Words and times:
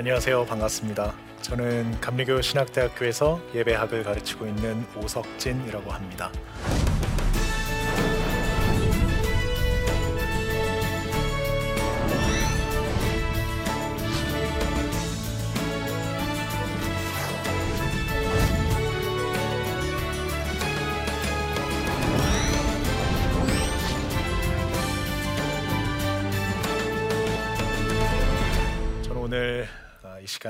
안녕하세요. 0.00 0.46
반갑습니다. 0.46 1.12
저는 1.42 2.00
감리교 2.00 2.40
신학대학교에서 2.40 3.38
예배학을 3.54 4.02
가르치고 4.02 4.46
있는 4.46 4.86
오석진이라고 4.96 5.90
합니다. 5.90 6.32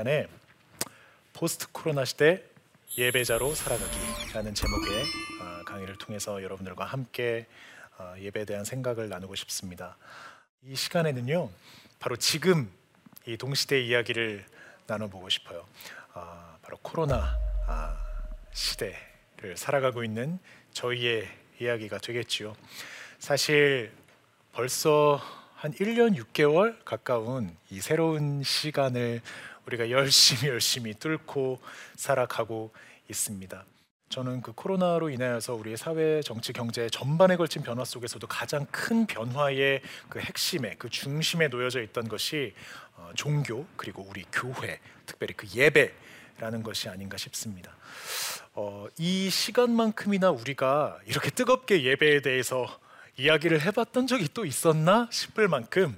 시간에 0.01 0.27
포스트 1.33 1.71
코로나 1.71 2.05
시대 2.05 2.43
예배자로 2.97 3.53
살아가기라는 3.53 4.55
제목의 4.55 5.03
아, 5.41 5.63
강의를 5.63 5.95
통해서 5.97 6.41
여러분들과 6.41 6.85
함께 6.85 7.45
아, 7.97 8.15
예배에 8.17 8.45
대한 8.45 8.65
생각을 8.65 9.09
나누고 9.09 9.35
싶습니다. 9.35 9.97
이 10.63 10.75
시간에는요, 10.75 11.51
바로 11.99 12.15
지금 12.15 12.71
이 13.27 13.37
동시대 13.37 13.79
이야기를 13.81 14.43
나눠보고 14.87 15.29
싶어요. 15.29 15.67
아, 16.13 16.57
바로 16.63 16.77
코로나 16.81 17.37
아, 17.67 17.97
시대를 18.53 19.55
살아가고 19.55 20.03
있는 20.03 20.39
저희의 20.73 21.27
이야기가 21.59 21.99
되겠지요. 21.99 22.55
사실 23.19 23.91
벌써 24.51 25.21
한 25.53 25.71
1년 25.73 26.17
6개월 26.17 26.83
가까운 26.83 27.55
이 27.69 27.81
새로운 27.81 28.41
시간을 28.41 29.21
우리가 29.71 29.89
열심히 29.89 30.49
열심히 30.49 30.93
뚫고 30.93 31.59
살아가고 31.95 32.71
있습니다. 33.09 33.65
저는 34.09 34.41
그 34.41 34.51
코로나로 34.51 35.09
인하여서 35.09 35.55
우리의 35.55 35.77
사회, 35.77 36.21
정치, 36.21 36.51
경제 36.51 36.89
전반에 36.89 37.37
걸친 37.37 37.63
변화 37.63 37.85
속에서도 37.85 38.25
가장 38.27 38.65
큰 38.69 39.05
변화의 39.05 39.81
그 40.09 40.19
핵심에 40.19 40.75
그 40.77 40.89
중심에 40.89 41.47
놓여져 41.47 41.81
있던 41.83 42.09
것이 42.09 42.53
어, 42.97 43.11
종교 43.15 43.65
그리고 43.77 44.05
우리 44.09 44.25
교회, 44.31 44.79
특별히 45.05 45.33
그 45.33 45.47
예배라는 45.55 46.61
것이 46.63 46.89
아닌가 46.89 47.15
싶습니다. 47.15 47.73
어, 48.53 48.87
이 48.97 49.29
시간만큼이나 49.29 50.29
우리가 50.31 50.99
이렇게 51.05 51.29
뜨겁게 51.29 51.83
예배에 51.83 52.21
대해서 52.21 52.67
이야기를 53.15 53.61
해봤던 53.61 54.07
적이 54.07 54.27
또 54.33 54.45
있었나 54.45 55.07
싶을 55.09 55.47
만큼 55.47 55.97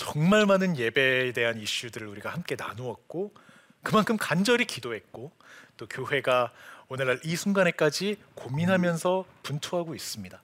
정말 0.00 0.46
많은 0.46 0.78
예배에 0.78 1.32
대한 1.32 1.60
이슈들을 1.60 2.06
우리가 2.06 2.30
함께 2.30 2.56
나누었고 2.56 3.34
그만큼 3.82 4.16
간절히 4.16 4.64
기도했고 4.64 5.30
또 5.76 5.86
교회가 5.88 6.52
오늘날 6.88 7.20
이 7.22 7.36
순간에까지 7.36 8.16
고민하면서 8.34 9.26
분투하고 9.42 9.94
있습니다. 9.94 10.42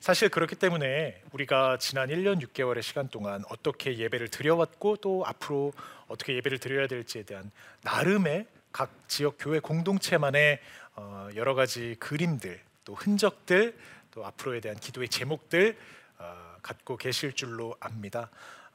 사실 0.00 0.30
그렇기 0.30 0.54
때문에 0.54 1.22
우리가 1.32 1.76
지난 1.80 2.08
1년 2.08 2.42
6개월의 2.42 2.80
시간 2.80 3.08
동안 3.08 3.44
어떻게 3.50 3.98
예배를 3.98 4.28
드려왔고 4.28 4.96
또 4.96 5.22
앞으로 5.26 5.74
어떻게 6.08 6.34
예배를 6.36 6.56
드려야 6.56 6.86
될지에 6.86 7.24
대한 7.24 7.50
나름의 7.82 8.46
각 8.72 8.90
지역 9.06 9.36
교회 9.38 9.60
공동체만의 9.60 10.60
어, 10.96 11.28
여러 11.36 11.54
가지 11.54 11.96
그림들 11.98 12.58
또 12.86 12.94
흔적들 12.94 13.76
또 14.12 14.24
앞으로에 14.24 14.60
대한 14.60 14.78
기도의 14.78 15.08
제목들 15.10 15.76
어, 16.16 16.56
갖고 16.62 16.96
계실 16.96 17.34
줄로 17.34 17.76
압니다. 17.78 18.30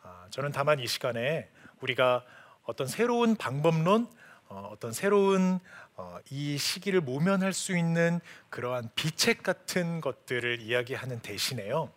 어, 0.07 0.25
저는 0.29 0.53
다만 0.53 0.79
이 0.79 0.87
시간에 0.87 1.49
우리가 1.81 2.23
어떤 2.63 2.87
새로운 2.87 3.35
방법론, 3.35 4.07
어, 4.47 4.69
어떤 4.71 4.93
새로운 4.93 5.59
어, 5.97 6.19
이 6.29 6.57
시기를 6.57 7.01
모면할 7.01 7.51
수 7.51 7.77
있는 7.77 8.21
그러한 8.49 8.89
비책 8.95 9.43
같은 9.43 9.99
것들을 9.99 10.61
이야기하는 10.61 11.19
대신에요. 11.19 11.91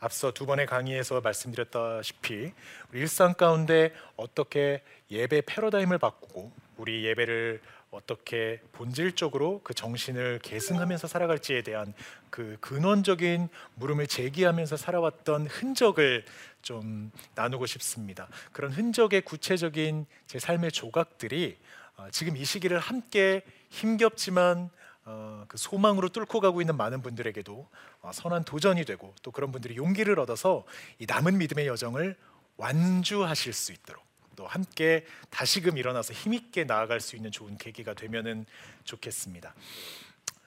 앞서 0.00 0.32
두 0.32 0.44
번의 0.44 0.66
강의에서 0.66 1.22
말씀드렸다시피 1.22 2.52
우리 2.90 3.00
일상 3.00 3.32
가운데 3.32 3.94
어떻게 4.16 4.82
예배 5.10 5.42
패러다임을 5.46 5.96
바꾸고 5.96 6.52
우리 6.76 7.06
예배를 7.06 7.62
어떻게 7.94 8.60
본질적으로 8.72 9.60
그 9.62 9.74
정신을 9.74 10.40
계승하면서 10.42 11.06
살아갈지에 11.06 11.62
대한 11.62 11.94
그 12.30 12.56
근원적인 12.60 13.48
물음을 13.76 14.06
제기하면서 14.06 14.76
살아왔던 14.76 15.46
흔적을 15.46 16.24
좀 16.62 17.12
나누고 17.34 17.66
싶습니다. 17.66 18.28
그런 18.52 18.72
흔적의 18.72 19.22
구체적인 19.22 20.06
제 20.26 20.38
삶의 20.38 20.72
조각들이 20.72 21.56
어, 21.96 22.08
지금 22.10 22.36
이 22.36 22.44
시기를 22.44 22.78
함께 22.78 23.42
힘겹지만 23.70 24.70
어, 25.04 25.44
그 25.48 25.58
소망으로 25.58 26.08
뚫고 26.08 26.40
가고 26.40 26.60
있는 26.60 26.76
많은 26.76 27.02
분들에게도 27.02 27.68
어, 28.00 28.10
선한 28.12 28.44
도전이 28.44 28.84
되고 28.84 29.14
또 29.22 29.30
그런 29.30 29.52
분들이 29.52 29.76
용기를 29.76 30.18
얻어서 30.18 30.64
이 30.98 31.06
남은 31.06 31.38
믿음의 31.38 31.66
여정을 31.66 32.16
완주하실 32.56 33.52
수 33.52 33.72
있도록 33.72 34.02
또 34.36 34.46
함께 34.46 35.04
다시금 35.30 35.78
일어나서 35.78 36.12
힘있게 36.12 36.64
나아갈 36.64 37.00
수 37.00 37.16
있는 37.16 37.30
좋은 37.30 37.56
계기가 37.58 37.94
되면은 37.94 38.46
좋겠습니다. 38.84 39.54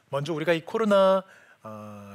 먼저 0.10 0.34
우리가 0.34 0.54
이 0.54 0.62
코로나 0.62 1.24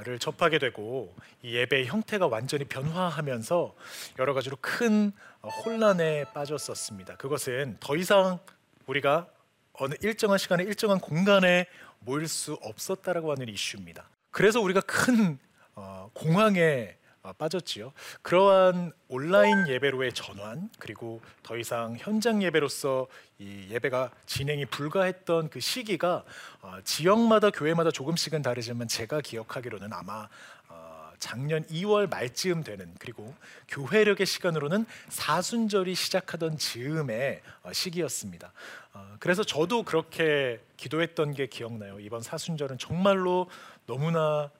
를 0.04 0.18
접하게 0.18 0.58
되고 0.58 1.14
이 1.42 1.54
예배의 1.54 1.86
형태가 1.86 2.26
완전히 2.26 2.64
변화하면서 2.64 3.74
여러 4.18 4.32
가지로 4.34 4.56
큰 4.60 5.12
혼란에 5.42 6.24
빠졌었습니다. 6.32 7.16
그것은 7.16 7.76
더 7.78 7.96
이상 7.96 8.38
우리가 8.86 9.28
어느 9.74 9.94
일정한 10.00 10.38
시간에 10.38 10.64
일정한 10.64 11.00
공간에 11.00 11.66
모일 11.98 12.28
수 12.28 12.54
없었다라고 12.62 13.30
하는 13.32 13.48
이슈입니다. 13.48 14.08
그래서 14.30 14.60
우리가 14.60 14.80
큰 14.80 15.38
어, 15.74 16.10
공황에 16.14 16.96
어, 16.96 17.01
빠졌지요. 17.38 17.92
그러한 18.22 18.92
온라인 19.08 19.68
예배로의 19.68 20.12
전환 20.12 20.68
그리고 20.78 21.20
더 21.44 21.56
이상 21.56 21.96
현장 21.98 22.42
예배로서 22.42 23.06
이 23.38 23.68
예배가 23.70 24.10
진행이 24.26 24.66
불가했던 24.66 25.50
그 25.50 25.60
시기가 25.60 26.24
어, 26.62 26.78
지역마다 26.84 27.50
교회마다 27.50 27.92
조금씩은 27.92 28.42
다르지만 28.42 28.88
제가 28.88 29.20
기억하기로는 29.20 29.92
아마 29.92 30.28
어, 30.68 31.12
작년 31.20 31.64
2월 31.66 32.10
말쯤 32.10 32.64
되는 32.64 32.92
그리고 32.98 33.32
교회력의 33.68 34.26
시간으로는 34.26 34.84
사순절이 35.08 35.94
시작하던 35.94 36.58
즈음의 36.58 37.40
어, 37.62 37.72
시기였습니다. 37.72 38.52
어, 38.94 39.16
그래서 39.20 39.44
저도 39.44 39.84
그렇게 39.84 40.60
기도했던 40.76 41.34
게 41.34 41.46
기억나요. 41.46 42.00
이번 42.00 42.20
사순절은 42.20 42.78
정말로 42.78 43.48
너무나 43.86 44.50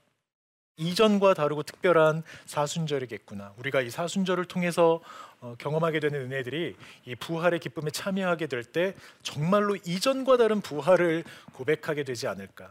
이전과 0.77 1.35
다르고 1.35 1.63
특별한 1.63 2.23
사순절이겠구나. 2.47 3.55
우리가 3.59 3.83
이 3.83 3.91
사순절을 3.91 4.47
통해서 4.47 5.01
어, 5.41 5.55
경험하게 5.59 6.01
되는 6.01 6.21
은혜들이 6.21 6.77
이 7.05 7.15
부활의 7.17 7.59
기쁨에 7.61 7.91
참여하게 7.91 8.47
될 8.47 8.65
때 8.65 8.95
정말로 9.23 9.77
이전과 9.77 10.37
다른 10.39 10.61
부활을 10.61 11.25
고백하게 11.53 12.05
되지 12.05 12.27
않을까. 12.29 12.71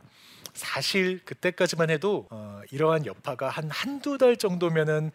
사실 0.53 1.23
그때까지만 1.25 1.89
해도 1.89 2.27
어, 2.31 2.61
이러한 2.71 3.05
여파가 3.05 3.49
한 3.49 3.69
한두 3.69 4.17
달 4.17 4.35
정도면은 4.37 5.11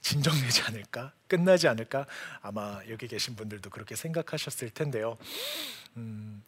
진정되지 0.00 0.62
않을까, 0.62 1.12
끝나지 1.26 1.66
않을까. 1.66 2.06
아마 2.40 2.80
여기 2.88 3.08
계신 3.08 3.34
분들도 3.34 3.70
그렇게 3.70 3.96
생각하셨을 3.96 4.70
텐데요. 4.70 5.18
음, 5.96 6.42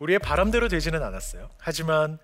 우리의 0.00 0.18
바람대로 0.18 0.66
되지는 0.68 1.02
않았어요. 1.02 1.48
하지만 1.58 2.14
어, 2.14 2.18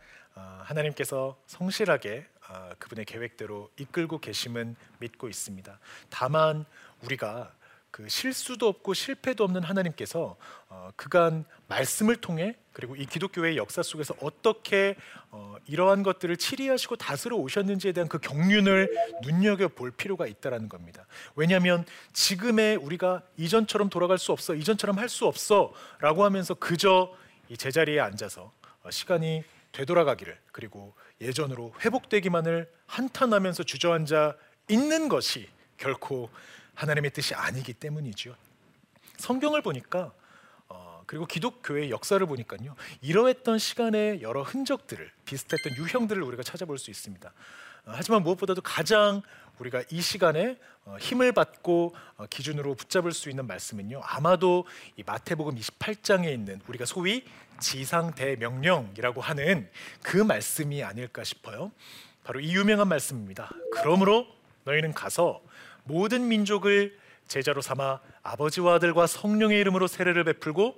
하나님께서 0.64 1.36
성실하게 1.46 2.26
어, 2.48 2.70
그분의 2.78 3.04
계획대로 3.04 3.70
이끌고 3.78 4.18
계심은 4.18 4.76
믿고 4.98 5.28
있습니다. 5.28 5.78
다만 6.10 6.64
우리가 7.02 7.52
그 7.90 8.08
실수도 8.08 8.68
없고 8.68 8.94
실패도 8.94 9.44
없는 9.44 9.62
하나님께서 9.62 10.36
어, 10.68 10.90
그간 10.96 11.44
말씀을 11.68 12.16
통해 12.16 12.56
그리고 12.72 12.96
이 12.96 13.04
기독교의 13.04 13.58
역사 13.58 13.82
속에서 13.82 14.14
어떻게 14.22 14.96
어, 15.30 15.56
이러한 15.66 16.02
것들을 16.02 16.34
치리하시고 16.38 16.96
다스려 16.96 17.36
오셨는지에 17.36 17.92
대한 17.92 18.08
그 18.08 18.18
경륜을 18.18 18.90
눈여겨 19.22 19.68
볼 19.68 19.90
필요가 19.90 20.26
있다라는 20.26 20.70
겁니다. 20.70 21.06
왜냐하면 21.36 21.84
지금의 22.14 22.76
우리가 22.76 23.22
이전처럼 23.36 23.90
돌아갈 23.90 24.16
수 24.16 24.32
없어, 24.32 24.54
이전처럼 24.54 24.98
할 24.98 25.10
수 25.10 25.26
없어라고 25.26 26.24
하면서 26.24 26.54
그저 26.54 27.14
이 27.50 27.56
제자리에 27.58 28.00
앉아서 28.00 28.52
어, 28.82 28.90
시간이 28.90 29.44
되돌아가기를 29.72 30.38
그리고 30.52 30.94
예전으로 31.20 31.74
회복되기만을 31.80 32.70
한탄하면서 32.86 33.62
주저앉아 33.64 34.36
있는 34.68 35.08
것이 35.08 35.48
결코 35.76 36.30
하나님의 36.74 37.10
뜻이 37.10 37.34
아니기 37.34 37.72
때문이죠. 37.72 38.34
성경을 39.16 39.62
보니까 39.62 40.12
어, 40.68 41.02
그리고 41.06 41.26
기독교의 41.26 41.90
역사를 41.90 42.24
보니까요. 42.24 42.74
이러했던 43.00 43.58
시간의 43.58 44.22
여러 44.22 44.42
흔적들을 44.42 45.10
비슷했던 45.24 45.76
유형들을 45.76 46.22
우리가 46.22 46.42
찾아볼 46.42 46.78
수 46.78 46.90
있습니다. 46.90 47.28
어, 47.28 47.92
하지만 47.94 48.22
무엇보다도 48.22 48.62
가장 48.62 49.22
우리가 49.58 49.82
이 49.90 50.00
시간에 50.00 50.58
어, 50.84 50.96
힘을 50.98 51.32
받고 51.32 51.94
어, 52.16 52.26
기준으로 52.26 52.74
붙잡을 52.74 53.12
수 53.12 53.30
있는 53.30 53.46
말씀은요. 53.46 54.00
아마도 54.04 54.64
이 54.96 55.02
마태복음 55.04 55.56
28장에 55.56 56.32
있는 56.32 56.60
우리가 56.66 56.84
소위 56.84 57.24
지상 57.62 58.14
대명령이라고 58.14 59.22
하는 59.22 59.70
그 60.02 60.18
말씀이 60.18 60.84
아닐까 60.84 61.24
싶어요. 61.24 61.72
바로 62.24 62.40
이 62.40 62.54
유명한 62.54 62.88
말씀입니다. 62.88 63.50
그러므로 63.72 64.26
너희는 64.64 64.92
가서 64.92 65.40
모든 65.84 66.28
민족을 66.28 66.98
제자로 67.26 67.62
삼아 67.62 68.00
아버지와 68.22 68.74
아들과 68.74 69.06
성령의 69.06 69.58
이름으로 69.60 69.86
세례를 69.86 70.24
베풀고 70.24 70.76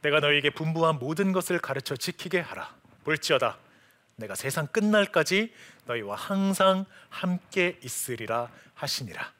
내가 0.00 0.20
너희에게 0.20 0.50
분부한 0.50 0.98
모든 0.98 1.32
것을 1.32 1.58
가르쳐 1.58 1.96
지키게 1.96 2.40
하라. 2.40 2.74
볼지어다 3.04 3.58
내가 4.16 4.34
세상 4.34 4.66
끝날까지 4.68 5.52
너희와 5.86 6.16
항상 6.16 6.86
함께 7.08 7.78
있으리라 7.82 8.50
하시니라. 8.74 9.32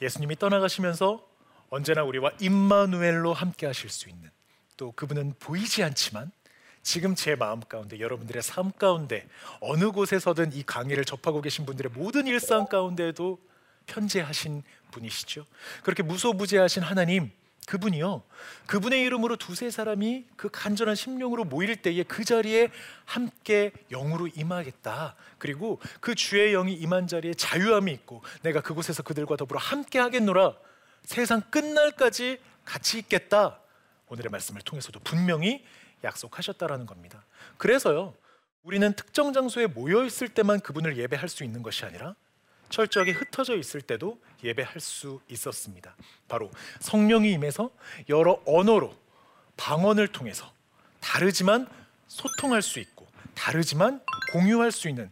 예수님이 0.00 0.36
떠나가시면서 0.36 1.26
언제나 1.70 2.02
우리와 2.04 2.32
임마누엘로 2.40 3.32
함께 3.32 3.66
하실 3.66 3.88
수 3.88 4.08
있는 4.08 4.30
또 4.82 4.90
그분은 4.96 5.34
보이지 5.38 5.84
않지만 5.84 6.32
지금 6.82 7.14
제 7.14 7.36
마음 7.36 7.60
가운데 7.60 8.00
여러분들의 8.00 8.42
삶 8.42 8.72
가운데 8.72 9.28
어느 9.60 9.92
곳에서든 9.92 10.52
이 10.54 10.64
강의를 10.64 11.04
접하고 11.04 11.40
계신 11.40 11.64
분들의 11.64 11.92
모든 11.94 12.26
일상 12.26 12.66
가운데에도 12.66 13.38
편재하신 13.86 14.64
분이시죠. 14.90 15.46
그렇게 15.84 16.02
무소부재하신 16.02 16.82
하나님 16.82 17.30
그분이요. 17.68 18.24
그분의 18.66 19.02
이름으로 19.02 19.36
두세 19.36 19.70
사람이 19.70 20.24
그 20.34 20.48
간절한 20.50 20.96
심령으로 20.96 21.44
모일 21.44 21.76
때에 21.76 22.02
그 22.02 22.24
자리에 22.24 22.68
함께 23.04 23.70
영으로 23.92 24.26
임하겠다. 24.26 25.14
그리고 25.38 25.80
그 26.00 26.16
주의 26.16 26.50
영이 26.50 26.74
임한 26.74 27.06
자리에 27.06 27.34
자유함이 27.34 27.92
있고 27.92 28.20
내가 28.42 28.60
그곳에서 28.60 29.04
그들과 29.04 29.36
더불어 29.36 29.60
함께 29.60 30.00
하겠노라. 30.00 30.56
세상 31.04 31.40
끝날까지 31.52 32.40
같이 32.64 32.98
있겠다. 32.98 33.61
오늘의 34.12 34.30
말씀을 34.30 34.60
통해서도 34.60 35.00
분명히 35.00 35.64
약속하셨다라는 36.04 36.84
겁니다. 36.84 37.24
그래서요. 37.56 38.14
우리는 38.62 38.92
특정 38.92 39.32
장소에 39.32 39.66
모여 39.66 40.04
있을 40.04 40.28
때만 40.28 40.60
그분을 40.60 40.98
예배할 40.98 41.28
수 41.28 41.44
있는 41.44 41.62
것이 41.62 41.84
아니라 41.84 42.14
철저하게 42.68 43.12
흩어져 43.12 43.56
있을 43.56 43.80
때도 43.80 44.20
예배할 44.44 44.80
수 44.80 45.20
있었습니다. 45.28 45.96
바로 46.28 46.50
성령이 46.80 47.32
임해서 47.32 47.70
여러 48.08 48.40
언어로 48.46 48.94
방언을 49.56 50.08
통해서 50.08 50.52
다르지만 51.00 51.66
소통할 52.06 52.62
수 52.62 52.80
있고 52.80 53.06
다르지만 53.34 54.02
공유할 54.32 54.72
수 54.72 54.88
있는 54.88 55.10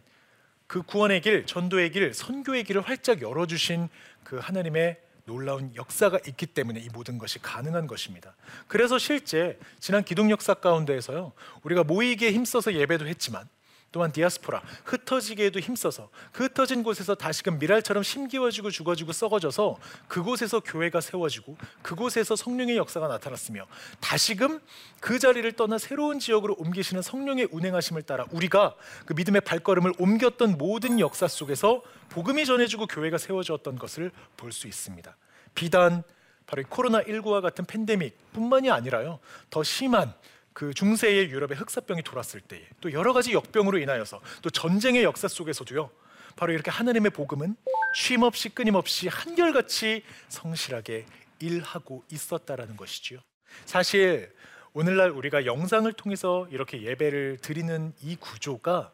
그 0.67 0.83
구원의 0.83 1.21
길, 1.21 1.45
전도의 1.45 1.91
길, 1.91 2.13
선교의 2.13 2.63
길을 2.63 2.81
활짝 2.83 3.21
열어주신 3.21 3.89
그 4.23 4.37
하나님의 4.37 5.01
놀라운 5.25 5.75
역사가 5.75 6.19
있기 6.27 6.47
때문에 6.47 6.79
이 6.79 6.89
모든 6.93 7.17
것이 7.17 7.39
가능한 7.39 7.87
것입니다. 7.87 8.35
그래서 8.67 8.97
실제 8.97 9.59
지난 9.79 10.03
기독 10.03 10.29
역사 10.29 10.53
가운데에서요 10.53 11.33
우리가 11.63 11.83
모이기에 11.83 12.31
힘써서 12.31 12.73
예배도 12.73 13.07
했지만 13.07 13.47
또한 13.91 14.11
디아스포라 14.11 14.61
흩어지게에도 14.85 15.59
힘써서 15.59 16.09
그 16.31 16.45
흩어진 16.45 16.83
곳에서 16.83 17.15
다시금 17.15 17.59
미랄처럼 17.59 18.03
심기워지고 18.03 18.71
죽어지고 18.71 19.11
썩어져서 19.11 19.77
그곳에서 20.07 20.61
교회가 20.61 21.01
세워지고 21.01 21.57
그곳에서 21.81 22.35
성령의 22.35 22.77
역사가 22.77 23.07
나타났으며 23.07 23.65
다시금 23.99 24.61
그 25.01 25.19
자리를 25.19 25.51
떠나 25.53 25.77
새로운 25.77 26.19
지역으로 26.19 26.55
옮기시는 26.57 27.01
성령의 27.01 27.49
운행하심을 27.51 28.03
따라 28.03 28.25
우리가 28.31 28.75
그 29.05 29.13
믿음의 29.13 29.41
발걸음을 29.41 29.93
옮겼던 29.97 30.57
모든 30.57 30.99
역사 30.99 31.27
속에서 31.27 31.81
복음이 32.09 32.45
전해지고 32.45 32.87
교회가 32.87 33.17
세워졌던 33.17 33.77
것을 33.77 34.11
볼 34.37 34.51
수 34.51 34.67
있습니다. 34.67 35.15
비단 35.55 36.03
바로 36.45 36.63
코로나 36.67 37.01
19와 37.03 37.41
같은 37.41 37.65
팬데믹뿐만이 37.65 38.69
아니라요 38.69 39.19
더 39.49 39.63
심한 39.63 40.13
그 40.53 40.73
중세의 40.73 41.29
유럽의 41.29 41.57
흑사병이 41.57 42.03
돌았을 42.03 42.41
때에 42.41 42.61
또 42.81 42.91
여러 42.91 43.13
가지 43.13 43.33
역병으로 43.33 43.77
인하여서 43.77 44.21
또 44.41 44.49
전쟁의 44.49 45.03
역사 45.03 45.27
속에서도요. 45.27 45.89
바로 46.35 46.53
이렇게 46.53 46.71
하나님의 46.71 47.11
복음은 47.11 47.55
쉼 47.95 48.23
없이 48.23 48.49
끊임없이 48.49 49.07
한결같이 49.07 50.03
성실하게 50.29 51.05
일하고 51.39 52.03
있었다라는 52.09 52.77
것이지요. 52.77 53.19
사실 53.65 54.33
오늘날 54.73 55.11
우리가 55.11 55.45
영상을 55.45 55.91
통해서 55.93 56.47
이렇게 56.51 56.81
예배를 56.83 57.39
드리는 57.41 57.93
이 58.01 58.15
구조가 58.15 58.93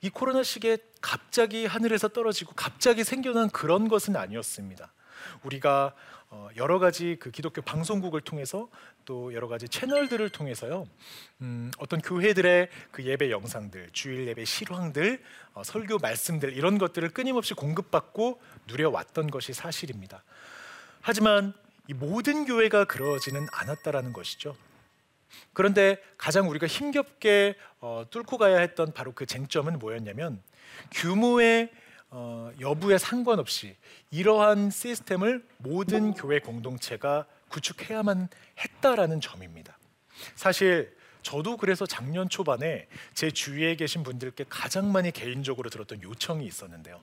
이 0.00 0.10
코로나 0.10 0.42
시기에 0.42 0.78
갑자기 1.00 1.66
하늘에서 1.66 2.08
떨어지고 2.08 2.52
갑자기 2.54 3.04
생겨난 3.04 3.50
그런 3.50 3.88
것은 3.88 4.16
아니었습니다. 4.16 4.92
우리가 5.42 5.94
어, 6.34 6.48
여러 6.56 6.78
가지 6.78 7.16
그 7.20 7.30
기독교 7.30 7.60
방송국을 7.60 8.22
통해서 8.22 8.68
또 9.04 9.34
여러 9.34 9.48
가지 9.48 9.68
채널들을 9.68 10.30
통해서요 10.30 10.86
음, 11.42 11.70
어떤 11.76 12.00
교회들의 12.00 12.70
그 12.90 13.04
예배 13.04 13.30
영상들, 13.30 13.90
주일 13.92 14.26
예배 14.28 14.46
실황들, 14.46 15.22
어, 15.52 15.62
설교 15.62 15.98
말씀들 15.98 16.56
이런 16.56 16.78
것들을 16.78 17.10
끊임없이 17.10 17.52
공급받고 17.52 18.40
누려왔던 18.66 19.30
것이 19.30 19.52
사실입니다. 19.52 20.24
하지만 21.02 21.52
이 21.88 21.92
모든 21.92 22.46
교회가 22.46 22.86
그러지는 22.86 23.46
않았다라는 23.52 24.14
것이죠. 24.14 24.56
그런데 25.52 26.02
가장 26.16 26.48
우리가 26.48 26.66
힘겹게 26.66 27.56
어, 27.80 28.04
뚫고 28.10 28.38
가야 28.38 28.58
했던 28.58 28.92
바로 28.92 29.12
그 29.12 29.26
쟁점은 29.26 29.78
뭐였냐면 29.78 30.42
규모의 30.92 31.70
어, 32.14 32.52
여부에 32.60 32.98
상관없이 32.98 33.74
이러한 34.10 34.70
시스템을 34.70 35.42
모든 35.56 36.12
교회 36.12 36.40
공동체가 36.40 37.24
구축해야만 37.48 38.28
했다라는 38.58 39.22
점입니다. 39.22 39.78
사실 40.34 40.94
저도 41.22 41.56
그래서 41.56 41.86
작년 41.86 42.28
초반에 42.28 42.86
제 43.14 43.30
주위에 43.30 43.76
계신 43.76 44.02
분들께 44.02 44.44
가장 44.50 44.92
많이 44.92 45.10
개인적으로 45.10 45.70
들었던 45.70 46.02
요청이 46.02 46.44
있었는데요. 46.44 47.00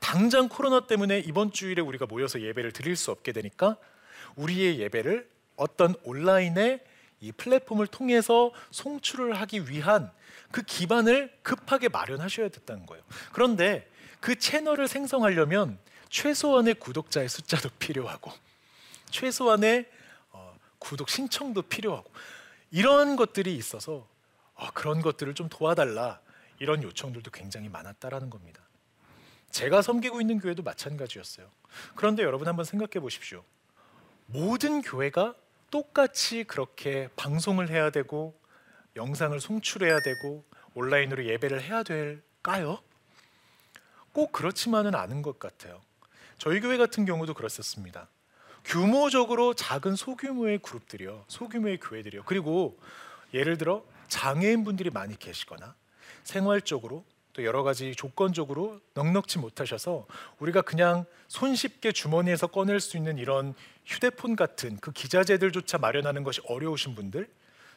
당장 0.00 0.48
코로나 0.48 0.88
때문에 0.88 1.20
이번 1.20 1.52
주일에 1.52 1.80
우리가 1.80 2.06
모여서 2.06 2.40
예배를 2.40 2.72
드릴 2.72 2.96
수 2.96 3.12
없게 3.12 3.30
되니까 3.30 3.76
우리의 4.34 4.80
예배를 4.80 5.28
어떤 5.54 5.94
온라인의 6.02 6.80
이 7.20 7.30
플랫폼을 7.30 7.86
통해서 7.86 8.52
송출을 8.72 9.40
하기 9.40 9.70
위한 9.70 10.10
그 10.50 10.62
기반을 10.62 11.32
급하게 11.42 11.88
마련하셔야 11.88 12.48
됐다는 12.48 12.86
거예요. 12.86 13.04
그런데 13.32 13.88
그 14.20 14.36
채널을 14.38 14.88
생성하려면 14.88 15.78
최소한의 16.10 16.74
구독자의 16.74 17.28
숫자도 17.28 17.70
필요하고 17.78 18.32
최소한의 19.10 19.88
어, 20.32 20.56
구독 20.78 21.08
신청도 21.08 21.62
필요하고 21.62 22.10
이런 22.70 23.16
것들이 23.16 23.54
있어서 23.56 24.06
어, 24.54 24.70
그런 24.72 25.00
것들을 25.00 25.34
좀 25.34 25.48
도와달라 25.48 26.20
이런 26.58 26.82
요청들도 26.82 27.30
굉장히 27.30 27.68
많았다라는 27.68 28.30
겁니다. 28.30 28.62
제가 29.50 29.80
섬기고 29.82 30.20
있는 30.20 30.38
교회도 30.40 30.62
마찬가지였어요. 30.62 31.48
그런데 31.94 32.22
여러분 32.22 32.48
한번 32.48 32.64
생각해 32.64 33.00
보십시오. 33.00 33.44
모든 34.26 34.82
교회가 34.82 35.34
똑같이 35.70 36.44
그렇게 36.44 37.08
방송을 37.16 37.70
해야 37.70 37.90
되고 37.90 38.38
영상을 38.96 39.38
송출해야 39.38 40.00
되고 40.00 40.44
온라인으로 40.74 41.24
예배를 41.24 41.62
해야 41.62 41.82
될까요? 41.82 42.82
꼭 44.12 44.32
그렇지만은 44.32 44.94
않은 44.94 45.22
것 45.22 45.38
같아요. 45.38 45.80
저희 46.38 46.60
교회 46.60 46.76
같은 46.76 47.04
경우도 47.04 47.34
그랬었습니다. 47.34 48.08
규모적으로 48.64 49.54
작은 49.54 49.96
소규모의 49.96 50.58
그룹들이요, 50.58 51.24
소규모의 51.28 51.78
교회들이요. 51.80 52.22
그리고 52.24 52.78
예를 53.34 53.56
들어 53.56 53.84
장애인 54.08 54.64
분들이 54.64 54.90
많이 54.90 55.18
계시거나 55.18 55.74
생활적으로 56.24 57.04
또 57.32 57.44
여러 57.44 57.62
가지 57.62 57.94
조건적으로 57.94 58.80
넉넉지 58.94 59.38
못하셔서 59.38 60.06
우리가 60.38 60.62
그냥 60.62 61.04
손쉽게 61.28 61.92
주머니에서 61.92 62.48
꺼낼 62.48 62.80
수 62.80 62.96
있는 62.96 63.16
이런 63.16 63.54
휴대폰 63.86 64.34
같은 64.34 64.76
그 64.80 64.92
기자재들조차 64.92 65.78
마련하는 65.78 66.24
것이 66.24 66.40
어려우신 66.46 66.94
분들 66.94 67.28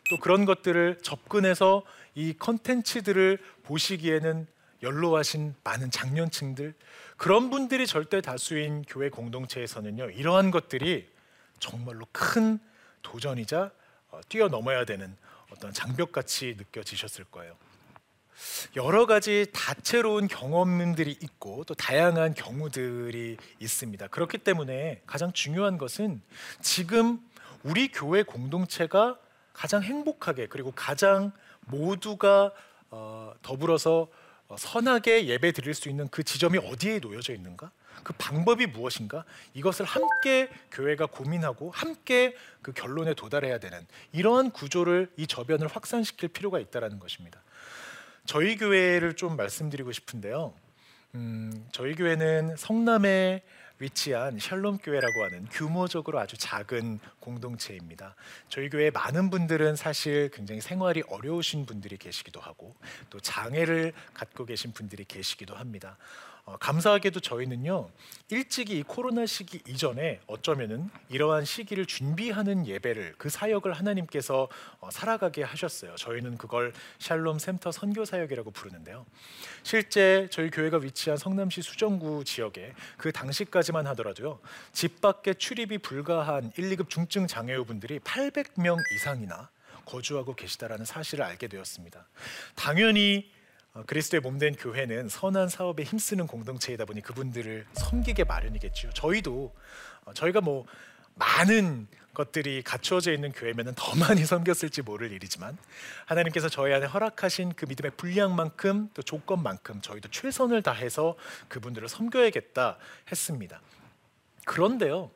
또 0.09 0.17
그런 0.17 0.45
것들을 0.45 0.99
접근해서 1.03 1.83
이 2.15 2.33
컨텐츠들을 2.37 3.37
보시기에는 3.63 4.47
연로하신 4.83 5.55
많은 5.63 5.91
장년층들 5.91 6.73
그런 7.17 7.49
분들이 7.49 7.85
절대 7.85 8.21
다수인 8.21 8.83
교회 8.87 9.09
공동체에서는요 9.09 10.11
이러한 10.11 10.51
것들이 10.51 11.07
정말로 11.59 12.05
큰 12.11 12.59
도전이자 13.01 13.71
어, 14.09 14.19
뛰어넘어야 14.27 14.85
되는 14.85 15.15
어떤 15.51 15.71
장벽같이 15.71 16.55
느껴지셨을 16.57 17.25
거예요. 17.25 17.55
여러 18.75 19.05
가지 19.05 19.45
다채로운 19.53 20.27
경험들이 20.27 21.11
있고 21.11 21.63
또 21.65 21.75
다양한 21.75 22.33
경우들이 22.33 23.37
있습니다. 23.59 24.07
그렇기 24.07 24.39
때문에 24.39 25.01
가장 25.05 25.31
중요한 25.31 25.77
것은 25.77 26.21
지금 26.61 27.19
우리 27.63 27.89
교회 27.89 28.23
공동체가 28.23 29.19
가장 29.53 29.83
행복하게 29.83 30.47
그리고 30.47 30.71
가장 30.71 31.31
모두가 31.67 32.51
어, 32.89 33.33
더불어서 33.41 34.01
어, 34.01 34.07
선하게 34.57 35.27
예배 35.27 35.51
드릴 35.51 35.73
수 35.73 35.89
있는 35.89 36.07
그 36.09 36.23
지점이 36.23 36.57
어디에 36.57 36.99
놓여져 36.99 37.33
있는가? 37.33 37.71
그 38.03 38.13
방법이 38.13 38.65
무엇인가? 38.67 39.25
이것을 39.53 39.85
함께 39.85 40.49
교회가 40.71 41.05
고민하고 41.05 41.71
함께 41.71 42.35
그 42.61 42.73
결론에 42.73 43.13
도달해야 43.13 43.59
되는 43.59 43.85
이러한 44.11 44.51
구조를 44.51 45.11
이 45.17 45.27
저변을 45.27 45.67
확산시킬 45.67 46.29
필요가 46.29 46.59
있다라는 46.59 46.99
것입니다. 46.99 47.41
저희 48.25 48.57
교회를 48.57 49.15
좀 49.15 49.35
말씀드리고 49.35 49.91
싶은데요. 49.91 50.53
음, 51.15 51.67
저희 51.71 51.95
교회는 51.95 52.55
성남에 52.57 53.43
위치한 53.81 54.37
샬롬 54.37 54.77
교회라고 54.77 55.23
하는 55.23 55.45
규모적으로 55.49 56.19
아주 56.19 56.37
작은 56.37 56.99
공동체입니다. 57.19 58.15
저희 58.47 58.69
교회 58.69 58.91
많은 58.91 59.31
분들은 59.31 59.75
사실 59.75 60.29
굉장히 60.31 60.61
생활이 60.61 61.01
어려우신 61.09 61.65
분들이 61.65 61.97
계시기도 61.97 62.39
하고 62.39 62.75
또 63.09 63.19
장애를 63.19 63.91
갖고 64.13 64.45
계신 64.45 64.71
분들이 64.71 65.03
계시기도 65.03 65.55
합니다. 65.55 65.97
어, 66.45 66.57
감사하게도 66.57 67.19
저희는요 67.19 67.89
일찍이 68.29 68.79
이 68.79 68.83
코로나 68.83 69.25
시기 69.25 69.61
이전에 69.67 70.19
어쩌면은 70.27 70.89
이러한 71.09 71.45
시기를 71.45 71.85
준비하는 71.85 72.65
예배를 72.65 73.15
그 73.17 73.29
사역을 73.29 73.73
하나님께서 73.73 74.47
어, 74.79 74.89
살아가게 74.91 75.43
하셨어요. 75.43 75.95
저희는 75.95 76.37
그걸 76.37 76.73
샬롬 76.99 77.39
센터 77.39 77.71
선교 77.71 78.05
사역이라고 78.05 78.51
부르는데요. 78.51 79.05
실제 79.63 80.27
저희 80.31 80.49
교회가 80.49 80.77
위치한 80.77 81.17
성남시 81.17 81.61
수정구 81.61 82.23
지역에 82.23 82.73
그 82.97 83.11
당시까지만 83.11 83.85
하더라도요 83.87 84.39
집 84.71 85.01
밖에 85.01 85.33
출입이 85.33 85.79
불가한 85.79 86.53
1, 86.57 86.69
2급 86.75 86.89
중증 86.89 87.27
장애우분들이 87.27 87.99
800명 87.99 88.77
이상이나 88.95 89.49
거주하고 89.85 90.35
계시다라는 90.35 90.85
사실을 90.85 91.25
알게 91.25 91.47
되었습니다. 91.47 92.07
당연히 92.55 93.29
어, 93.29 93.40
그리스도의 93.87 94.21
몸된 94.21 94.55
교회는 94.55 95.07
선한 95.07 95.49
사업에 95.49 95.83
힘쓰는 95.83 96.27
공동체이다 96.27 96.85
보니 96.85 97.01
그분들을 97.01 97.65
섬기게 97.73 98.25
마련이겠죠. 98.25 98.91
저희도 98.93 99.53
어, 100.05 100.13
저희가 100.13 100.41
뭐 100.41 100.65
많은 101.15 101.87
것들이 102.13 102.61
갖추어져 102.63 103.13
있는 103.13 103.31
교회면은 103.31 103.73
더 103.75 103.95
많이 103.95 104.25
섬겼을지 104.25 104.81
모를 104.81 105.11
일이지만 105.13 105.57
하나님께서 106.05 106.49
저희 106.49 106.73
안에 106.73 106.85
허락하신 106.85 107.53
그 107.55 107.65
믿음의 107.65 107.91
분량만큼 107.95 108.89
또 108.93 109.01
조건만큼 109.01 109.81
저희도 109.81 110.09
최선을 110.09 110.61
다해서 110.61 111.15
그분들을 111.47 111.87
섬겨야겠다 111.87 112.77
했습니다. 113.09 113.61
그런데요, 114.45 115.11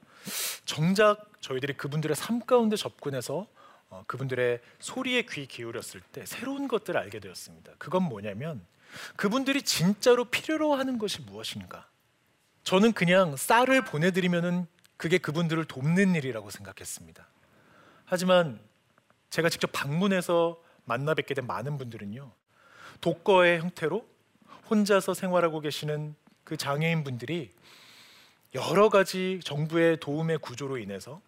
정작 0.64 1.30
저희들이 1.42 1.74
그분들의 1.74 2.16
삶 2.16 2.40
가운데 2.40 2.78
접근해서 2.78 3.48
어, 3.90 4.04
그분들의 4.08 4.62
소리에 4.80 5.24
귀 5.24 5.46
기울였을 5.46 6.02
때 6.02 6.26
새로운 6.26 6.68
것들을 6.68 7.00
알게 7.00 7.20
되었습니다. 7.20 7.74
그건 7.78 8.04
뭐냐면 8.04 8.66
그분들이 9.16 9.62
진짜로 9.62 10.26
필요로 10.26 10.76
하는 10.76 10.98
것이 10.98 11.22
무엇인가? 11.22 11.88
저는 12.64 12.94
그냥 12.94 13.36
쌀을 13.36 13.84
보내드리면은 13.84 14.68
그게 14.98 15.18
그분들을 15.18 15.66
돕는 15.66 16.16
일이라고 16.16 16.50
생각했습니다. 16.50 17.28
하지만 18.06 18.60
제가 19.30 19.50
직접 19.50 19.72
방문해서 19.72 20.62
만나 20.86 21.14
뵙게 21.14 21.34
된 21.34 21.46
많은 21.46 21.78
분들은요, 21.78 22.32
독거의 23.02 23.60
형태로 23.60 24.08
혼자서 24.70 25.14
생활하고 25.14 25.60
계시는 25.60 26.16
그 26.44 26.58
장애인 26.58 27.04
분들이 27.04 27.52
여러 28.54 28.90
가지 28.90 29.42
정부의 29.44 30.00
도움의 30.00 30.38
구조로 30.38 30.78
인해서 30.78 31.22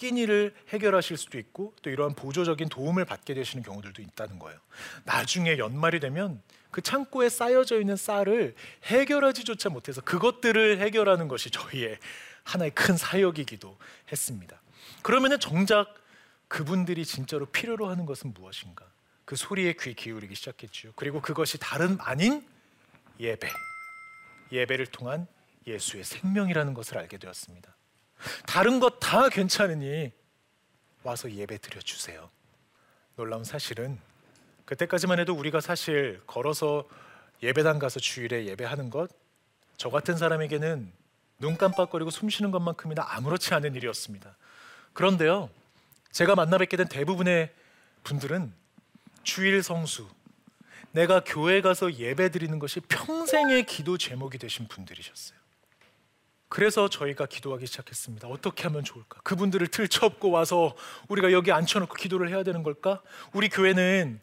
끼니를 0.00 0.54
해결하실 0.68 1.18
수도 1.18 1.38
있고 1.38 1.74
또 1.82 1.90
이러한 1.90 2.14
보조적인 2.14 2.70
도움을 2.70 3.04
받게 3.04 3.34
되시는 3.34 3.62
경우들도 3.62 4.00
있다는 4.00 4.38
거예요. 4.38 4.58
나중에 5.04 5.58
연말이 5.58 6.00
되면 6.00 6.42
그 6.70 6.80
창고에 6.80 7.28
쌓여져 7.28 7.78
있는 7.78 7.96
쌀을 7.96 8.54
해결하지조차 8.84 9.68
못해서 9.68 10.00
그것들을 10.00 10.78
해결하는 10.78 11.28
것이 11.28 11.50
저희의 11.50 11.98
하나의 12.44 12.70
큰 12.70 12.96
사역이기도 12.96 13.76
했습니다. 14.10 14.60
그러면은 15.02 15.38
정작 15.38 15.94
그분들이 16.48 17.04
진짜로 17.04 17.44
필요로 17.46 17.86
하는 17.88 18.06
것은 18.06 18.32
무엇인가? 18.32 18.86
그 19.26 19.36
소리에 19.36 19.74
귀 19.74 19.94
기울이기 19.94 20.34
시작했죠. 20.34 20.92
그리고 20.96 21.20
그것이 21.20 21.58
다른 21.58 21.98
아닌 22.00 22.44
예배. 23.20 23.48
예배를 24.50 24.86
통한 24.86 25.26
예수의 25.66 26.04
생명이라는 26.04 26.72
것을 26.72 26.96
알게 26.98 27.18
되었습니다. 27.18 27.76
다른 28.46 28.80
것 28.80 28.98
다 29.00 29.28
괜찮으니 29.28 30.12
와서 31.02 31.30
예배 31.30 31.58
드려 31.58 31.80
주세요. 31.80 32.30
놀라운 33.16 33.44
사실은 33.44 33.98
그때까지만 34.64 35.18
해도 35.18 35.34
우리가 35.34 35.60
사실 35.60 36.20
걸어서 36.26 36.88
예배당 37.42 37.78
가서 37.78 38.00
주일에 38.00 38.46
예배하는 38.46 38.90
것 38.90 39.20
저 39.80 39.88
같은 39.88 40.18
사람에게는 40.18 40.92
눈 41.38 41.56
깜빡거리고 41.56 42.10
숨 42.10 42.28
쉬는 42.28 42.50
것만큼이나 42.50 43.02
아무렇지 43.14 43.54
않은 43.54 43.74
일이었습니다. 43.76 44.36
그런데요, 44.92 45.48
제가 46.12 46.34
만나 46.34 46.58
뵙게 46.58 46.76
된 46.76 46.86
대부분의 46.86 47.50
분들은 48.04 48.52
주일 49.22 49.62
성수, 49.62 50.06
내가 50.92 51.22
교회 51.24 51.62
가서 51.62 51.94
예배 51.94 52.28
드리는 52.28 52.58
것이 52.58 52.80
평생의 52.80 53.64
기도 53.64 53.96
제목이 53.96 54.36
되신 54.36 54.68
분들이셨어요. 54.68 55.39
그래서 56.50 56.88
저희가 56.90 57.26
기도하기 57.26 57.64
시작했습니다. 57.66 58.26
어떻게 58.26 58.64
하면 58.64 58.82
좋을까? 58.82 59.20
그분들을 59.22 59.68
들쳐업고 59.68 60.30
와서 60.32 60.74
우리가 61.08 61.30
여기 61.30 61.52
앉혀놓고 61.52 61.94
기도를 61.94 62.28
해야 62.28 62.42
되는 62.42 62.64
걸까? 62.64 63.00
우리 63.32 63.48
교회는 63.48 64.20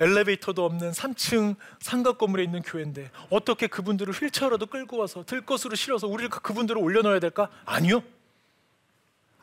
엘리베이터도 0.00 0.64
없는 0.64 0.92
3층 0.92 1.56
상가 1.80 2.14
건물에 2.16 2.42
있는 2.42 2.62
교회인데 2.62 3.10
어떻게 3.28 3.66
그분들을 3.66 4.12
휠체어라도 4.14 4.66
끌고 4.66 4.96
와서 4.96 5.22
들것으로 5.24 5.76
실어서 5.76 6.06
우리를 6.08 6.30
그분들을 6.30 6.80
올려놓아야 6.80 7.20
될까? 7.20 7.50
아니요. 7.66 8.02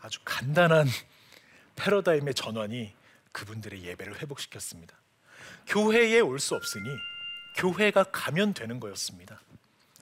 아주 0.01 0.19
간단한 0.25 0.87
패러다임의 1.75 2.33
전환이 2.33 2.93
그분들의 3.31 3.83
예배를 3.83 4.19
회복시켰습니다. 4.21 4.95
교회에 5.67 6.19
올 6.19 6.39
수 6.39 6.55
없으니 6.55 6.83
교회가 7.57 8.05
가면 8.05 8.55
되는 8.55 8.79
거였습니다. 8.79 9.39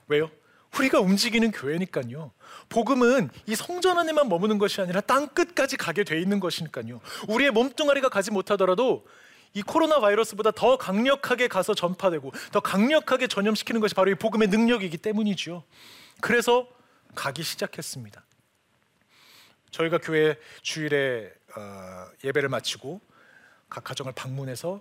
왜요? 0.08 0.30
우리가 0.78 1.00
움직이는 1.00 1.50
교회니까요. 1.50 2.32
복음은 2.68 3.30
이 3.46 3.54
성전 3.54 3.98
안에만 3.98 4.28
머무는 4.28 4.58
것이 4.58 4.80
아니라 4.80 5.00
땅 5.00 5.28
끝까지 5.28 5.76
가게 5.76 6.04
돼 6.04 6.20
있는 6.20 6.40
것이니까요. 6.40 7.00
우리의 7.28 7.50
몸뚱아리가 7.50 8.08
가지 8.08 8.30
못하더라도 8.30 9.06
이 9.52 9.62
코로나 9.62 9.98
바이러스보다 9.98 10.52
더 10.52 10.76
강력하게 10.76 11.48
가서 11.48 11.74
전파되고 11.74 12.32
더 12.52 12.60
강력하게 12.60 13.26
전염시키는 13.26 13.80
것이 13.80 13.94
바로 13.94 14.10
이 14.10 14.14
복음의 14.14 14.48
능력이기 14.48 14.98
때문이죠. 14.98 15.64
그래서 16.20 16.68
가기 17.16 17.42
시작했습니다. 17.42 18.24
저희가 19.72 19.98
교회 19.98 20.36
주일에 20.62 21.32
어, 21.56 22.06
예배를 22.24 22.48
마치고 22.48 23.00
각 23.68 23.84
가정을 23.84 24.12
방문해서 24.12 24.80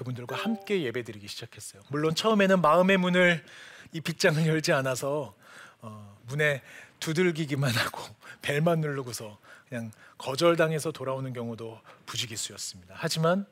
그분들과 0.00 0.34
함께 0.34 0.82
예배드리기 0.82 1.28
시작했어요. 1.28 1.82
물론 1.90 2.14
처음에는 2.14 2.62
마음의 2.62 2.96
문을 2.96 3.44
이 3.92 4.00
빗장을 4.00 4.46
열지 4.46 4.72
않아서 4.72 5.34
어, 5.82 6.18
문에 6.26 6.62
두들기기만 7.00 7.70
하고 7.76 8.02
벨만 8.40 8.80
누르고서 8.80 9.38
그냥 9.68 9.92
거절당해서 10.16 10.92
돌아오는 10.92 11.30
경우도 11.34 11.78
부지기수였습니다. 12.06 12.94
하지만 12.96 13.44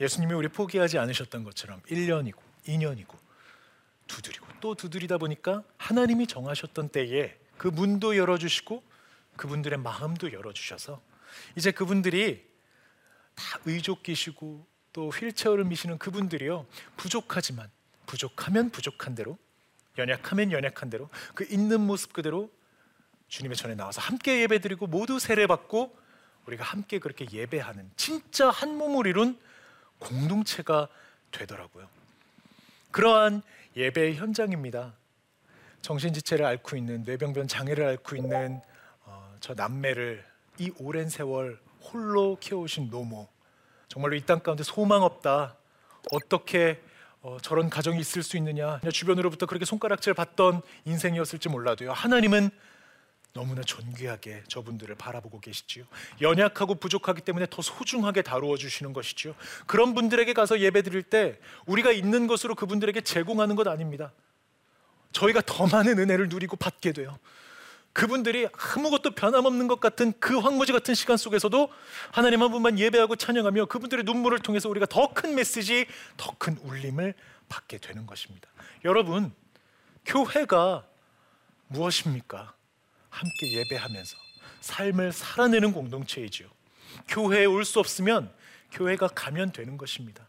예수님이 0.00 0.32
우리 0.32 0.48
포기하지 0.48 0.98
않으셨던 0.98 1.44
것처럼 1.44 1.82
1년이고 1.82 2.38
2년이고 2.66 3.14
두드리고 4.06 4.46
또 4.60 4.74
두드리다 4.74 5.18
보니까 5.18 5.64
하나님이 5.76 6.26
정하셨던 6.28 6.88
때에 6.88 7.36
그 7.58 7.68
문도 7.68 8.16
열어주시고 8.16 8.82
그분들의 9.36 9.78
마음도 9.80 10.32
열어주셔서 10.32 11.02
이제 11.56 11.72
그분들이 11.72 12.48
다 13.34 13.60
의족기시고 13.66 14.77
또 14.98 15.10
휠체어를 15.10 15.62
미시는 15.62 15.96
그분들이요 15.98 16.66
부족하지만 16.96 17.70
부족하면 18.06 18.70
부족한 18.70 19.14
대로 19.14 19.38
연약하면 19.96 20.50
연약한 20.50 20.90
대로 20.90 21.08
그 21.36 21.46
있는 21.48 21.80
모습 21.80 22.12
그대로 22.12 22.50
주님의 23.28 23.56
전에 23.56 23.76
나와서 23.76 24.00
함께 24.00 24.40
예배드리고 24.40 24.88
모두 24.88 25.20
세례받고 25.20 25.96
우리가 26.46 26.64
함께 26.64 26.98
그렇게 26.98 27.28
예배하는 27.30 27.88
진짜 27.94 28.50
한 28.50 28.76
몸을 28.76 29.06
이룬 29.06 29.38
공동체가 30.00 30.88
되더라고요. 31.30 31.88
그러한 32.90 33.42
예배의 33.76 34.16
현장입니다. 34.16 34.94
정신지체를 35.80 36.44
앓고 36.44 36.76
있는 36.76 37.04
뇌병변 37.04 37.46
장애를 37.46 37.86
앓고 37.86 38.16
있는 38.16 38.60
어, 39.04 39.36
저 39.38 39.54
남매를 39.54 40.26
이 40.58 40.72
오랜 40.80 41.08
세월 41.08 41.60
홀로 41.82 42.36
키워오신 42.40 42.90
노모 42.90 43.37
정말로 43.88 44.14
이 44.16 44.20
땅 44.20 44.40
가운데 44.40 44.62
소망 44.62 45.02
없다 45.02 45.56
어떻게 46.12 46.80
어, 47.20 47.38
저런 47.42 47.68
가정이 47.68 47.98
있을 48.00 48.22
수 48.22 48.36
있느냐 48.36 48.80
주변으로부터 48.92 49.46
그렇게 49.46 49.64
손가락질 49.64 50.14
받던 50.14 50.62
인생이었을지 50.84 51.48
몰라도요 51.48 51.92
하나님은 51.92 52.50
너무나 53.34 53.62
존귀하게 53.62 54.42
저분들을 54.48 54.94
바라보고 54.96 55.38
계시지요. 55.40 55.84
연약하고 56.20 56.74
부족하기 56.74 57.20
때문에 57.20 57.46
더 57.50 57.62
소중하게 57.62 58.22
다루어 58.22 58.56
주시는 58.56 58.92
것이지요. 58.92 59.34
그런 59.66 59.94
분들에게 59.94 60.32
가서 60.32 60.58
예배 60.58 60.82
드릴 60.82 61.02
때 61.02 61.38
우리가 61.66 61.92
있는 61.92 62.26
것으로 62.26 62.54
그분들에게 62.56 63.00
제공하는 63.02 63.54
것 63.54 63.68
아닙니다. 63.68 64.12
저희가 65.12 65.42
더 65.42 65.66
많은 65.68 65.98
은혜를 65.98 66.28
누리고 66.30 66.56
받게 66.56 66.92
돼요. 66.92 67.18
그분들이 67.98 68.46
아무것도 68.52 69.10
변함없는 69.10 69.66
것 69.66 69.80
같은 69.80 70.12
그 70.20 70.38
황무지 70.38 70.70
같은 70.70 70.94
시간 70.94 71.16
속에서도 71.16 71.68
하나님 72.12 72.44
한 72.44 72.52
분만 72.52 72.78
예배하고 72.78 73.16
찬양하며 73.16 73.66
그분들의 73.66 74.04
눈물을 74.04 74.38
통해서 74.38 74.68
우리가 74.68 74.86
더 74.86 75.08
큰 75.12 75.34
메시지, 75.34 75.84
더 76.16 76.32
큰 76.38 76.56
울림을 76.58 77.14
받게 77.48 77.78
되는 77.78 78.06
것입니다. 78.06 78.48
여러분, 78.84 79.32
교회가 80.06 80.86
무엇입니까? 81.66 82.54
함께 83.10 83.52
예배하면서 83.54 84.16
삶을 84.60 85.10
살아내는 85.12 85.72
공동체이지요. 85.72 86.46
교회에 87.08 87.46
올 87.46 87.64
수 87.64 87.80
없으면 87.80 88.32
교회가 88.70 89.08
가면 89.08 89.50
되는 89.50 89.76
것입니다. 89.76 90.28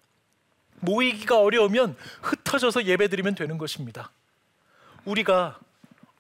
모이기가 0.79 1.39
어려우면 1.39 1.95
흩어져서 2.23 2.85
예배드리면 2.85 3.35
되는 3.35 3.59
것입니다. 3.59 4.11
우리가 5.05 5.59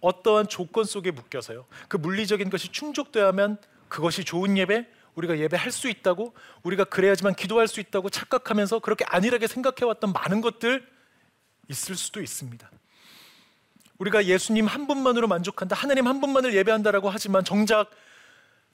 어떠한 0.01 0.47
조건 0.47 0.85
속에 0.85 1.11
묶여서요. 1.11 1.65
그 1.87 1.97
물리적인 1.97 2.49
것이 2.49 2.71
충족되야만 2.71 3.57
그것이 3.87 4.23
좋은 4.23 4.57
예배, 4.57 4.87
우리가 5.15 5.39
예배할 5.39 5.71
수 5.71 5.89
있다고, 5.89 6.33
우리가 6.63 6.85
그래야지만 6.85 7.35
기도할 7.35 7.67
수 7.67 7.79
있다고 7.79 8.09
착각하면서 8.09 8.79
그렇게 8.79 9.03
안일하게 9.07 9.47
생각해왔던 9.47 10.13
많은 10.13 10.41
것들 10.41 10.87
있을 11.67 11.95
수도 11.95 12.21
있습니다. 12.21 12.69
우리가 13.97 14.25
예수님 14.25 14.65
한 14.65 14.87
분만으로 14.87 15.27
만족한다, 15.27 15.75
하나님 15.75 16.07
한 16.07 16.21
분만을 16.21 16.53
예배한다라고 16.55 17.09
하지만 17.09 17.43
정작 17.43 17.89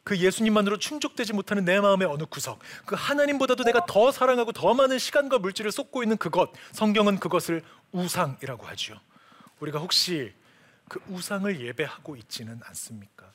그 0.04 0.20
예수님만으로 0.20 0.78
충족되지 0.78 1.34
못하는 1.34 1.66
내 1.66 1.80
마음의 1.80 2.08
어느 2.08 2.26
구석, 2.26 2.60
그 2.86 2.94
하나님보다도 2.96 3.64
내가 3.64 3.88
더 3.88 4.12
사랑하고 4.12 4.52
더 4.52 4.76
많은 4.76 5.00
시간과 5.00 5.40
물질을 5.40 5.72
쏟고 5.72 6.04
있는 6.04 6.18
그것, 6.18 6.52
성경은 6.74 7.20
그것을 7.20 7.64
우상이라고 7.92 8.68
하지요. 8.68 8.98
우리가 9.60 9.80
혹시 9.80 10.32
그 10.90 11.02
우상을 11.08 11.60
예배하고 11.62 12.16
있지는 12.16 12.60
않습니까? 12.64 13.32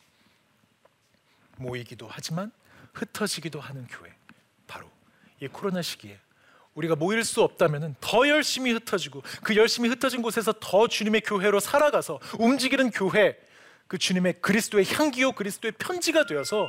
모이기도 1.58 2.08
하지만 2.08 2.52
흩어지기도 2.94 3.60
하는 3.60 3.86
교회. 3.86 4.12
바로 4.66 4.90
이 5.40 5.48
코로나 5.48 5.82
시기에 5.82 6.18
우리가 6.74 6.96
모일 6.96 7.24
수 7.24 7.42
없다면 7.42 7.96
더 8.00 8.28
열심히 8.28 8.72
흩어지고 8.72 9.22
그 9.42 9.56
열심히 9.56 9.88
흩어진 9.88 10.22
곳에서 10.22 10.54
더 10.60 10.86
주님의 10.86 11.22
교회로 11.22 11.60
살아가서 11.60 12.20
움직이는 12.38 12.90
교회 12.90 13.36
그 13.88 13.98
주님의 13.98 14.40
그리스도의 14.40 14.86
향기요 14.86 15.32
그리스도의 15.32 15.72
편지가 15.72 16.26
되어서 16.26 16.68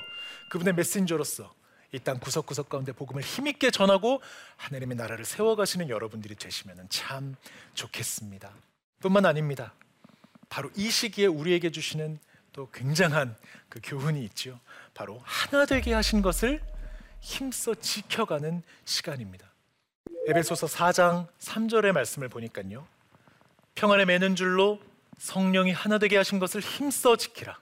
그분의 0.50 0.74
메신저로서 0.74 1.54
이 1.94 2.00
땅 2.00 2.20
구석구석 2.20 2.70
가운데 2.70 2.94
복음을 2.94 3.22
힘있게 3.22 3.70
전하고 3.70 4.22
하나님의 4.56 4.96
나라를 4.98 5.26
세워가시는 5.26 5.90
여러분들이 5.90 6.36
되시면 6.36 6.88
참 6.90 7.36
좋겠습니다. 7.74 8.52
뿐만 9.02 9.26
아닙니다. 9.26 9.74
바로 10.52 10.70
이 10.76 10.92
시기에 10.92 11.28
우리에게 11.28 11.72
주시는 11.72 12.20
또 12.52 12.70
굉장한 12.72 13.38
그 13.70 13.80
교훈이 13.82 14.22
있죠. 14.26 14.60
바로 14.94 15.22
하나 15.24 15.66
되게 15.66 15.94
하신 15.94 16.22
것을 16.22 16.62
힘써 17.22 17.74
지켜가는 17.74 18.62
시간입니다. 18.84 19.50
에베소서 20.28 20.68
4장 20.68 21.30
3절의 21.40 21.94
말씀을 21.94 22.28
보니까요. 22.28 22.86
평안에 23.76 24.04
매는 24.04 24.36
줄로 24.36 24.82
성령이 25.20 25.72
하나 25.72 25.98
되게 25.98 26.18
하신 26.18 26.40
것을 26.40 26.60
힘써 26.60 27.16
지키라. 27.16 27.58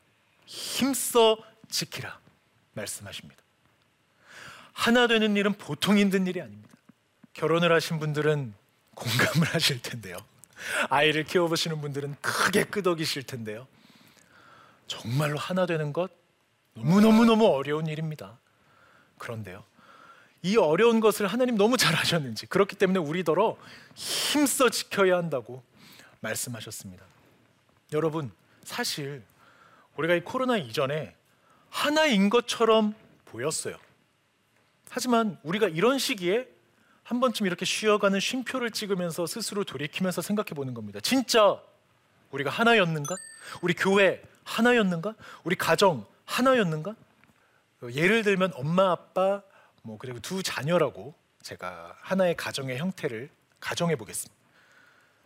힘써 0.48 1.38
지키라. 1.70 2.20
말씀하십니다. 2.74 3.44
하나 4.74 5.06
되는 5.06 5.38
일은 5.38 5.54
보통 5.54 6.00
힘든 6.00 6.26
일이 6.26 6.42
아닙니다. 6.42 6.74
결혼을 7.34 7.72
하신 7.72 8.00
분들은 8.00 8.56
공감을 8.96 9.54
하실 9.54 9.80
텐데요. 9.80 10.18
아이를 10.90 11.24
키워보시는 11.24 11.82
분들은 11.82 12.16
크게 12.22 12.66
끄덕이실 12.66 13.24
텐데요. 13.24 13.68
정말로 14.88 15.38
하나 15.38 15.66
되는 15.66 15.94
것 15.94 16.12
너무너무너무 16.74 17.48
어려운 17.48 17.88
일입니다. 17.88 18.38
그런데요. 19.18 19.64
이 20.42 20.58
어려운 20.58 21.00
것을 21.00 21.28
하나님 21.28 21.58
너무 21.58 21.78
잘 21.78 21.96
아셨는지 21.96 22.46
그렇기 22.46 22.76
때문에 22.76 23.00
우리더러 23.00 23.58
힘써 23.96 24.70
지켜야 24.70 25.18
한다고 25.18 25.64
말씀하셨습니다. 26.22 27.06
여러분, 27.94 28.32
사실 28.64 29.24
우리가 29.98 30.16
이 30.16 30.22
코로나 30.22 30.58
이전에 30.58 31.16
하나인 31.70 32.30
것처럼 32.30 32.96
보였어요. 33.26 33.78
하지만 34.90 35.38
우리가 35.44 35.68
이런 35.68 36.00
시기에 36.00 36.48
한 37.10 37.20
번쯤 37.20 37.48
이렇게 37.48 37.66
쉬어가는 37.66 38.20
쉼표를 38.20 38.70
찍으면서 38.70 39.26
스스로 39.26 39.64
돌이키면서 39.64 40.22
생각해 40.22 40.50
보는 40.50 40.76
겁니다. 40.76 41.00
진짜 41.00 41.60
우리가 42.30 42.52
하나였는가? 42.52 43.16
우리 43.64 43.74
교회 43.74 44.22
하나였는가? 44.44 45.16
우리 45.44 45.56
가정 45.56 46.06
하나였는가? 46.26 46.96
예를 47.96 48.22
들면 48.22 48.52
엄마 48.54 48.92
아빠 48.92 49.42
뭐 49.82 49.98
그리고 49.98 50.20
두 50.20 50.44
자녀라고 50.44 51.16
제가 51.42 51.98
하나의 52.02 52.36
가정의 52.36 52.78
형태를 52.78 53.32
가정해 53.60 53.96
보겠습니다. 53.96 54.40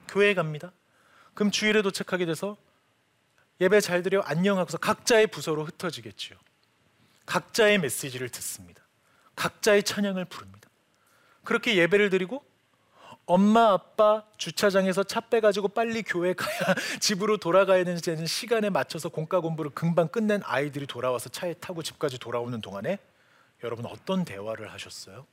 교회에 0.07 0.35
갑니다. 0.35 0.71
그럼 1.33 1.51
주일에 1.51 1.81
도착하게 1.81 2.25
돼서 2.25 2.55
예배 3.59 3.81
잘 3.81 4.03
드려 4.03 4.21
안녕하고서 4.21 4.77
각자의 4.77 5.27
부서로 5.27 5.65
흩어지겠지요. 5.65 6.37
각자의 7.25 7.79
메시지를 7.79 8.29
듣습니다. 8.29 8.81
각자의 9.35 9.83
찬양을 9.83 10.23
부릅니다. 10.23 10.62
그렇게 11.43 11.75
예배를 11.75 12.09
드리고 12.09 12.43
엄마 13.25 13.71
아빠 13.71 14.23
주차장에서 14.37 15.03
차 15.03 15.21
빼가지고 15.21 15.69
빨리 15.69 16.03
교회 16.03 16.33
가야 16.33 16.75
집으로 16.99 17.37
돌아가야 17.37 17.83
되는 17.85 18.25
시간에 18.25 18.69
맞춰서 18.69 19.09
공과 19.09 19.39
공부를 19.39 19.71
금방 19.71 20.09
끝낸 20.09 20.41
아이들이 20.43 20.85
돌아와서 20.85 21.29
차에 21.29 21.53
타고 21.53 21.81
집까지 21.81 22.17
돌아오는 22.17 22.59
동안에 22.59 22.99
여러분 23.63 23.85
어떤 23.85 24.25
대화를 24.25 24.73
하셨어요? 24.73 25.25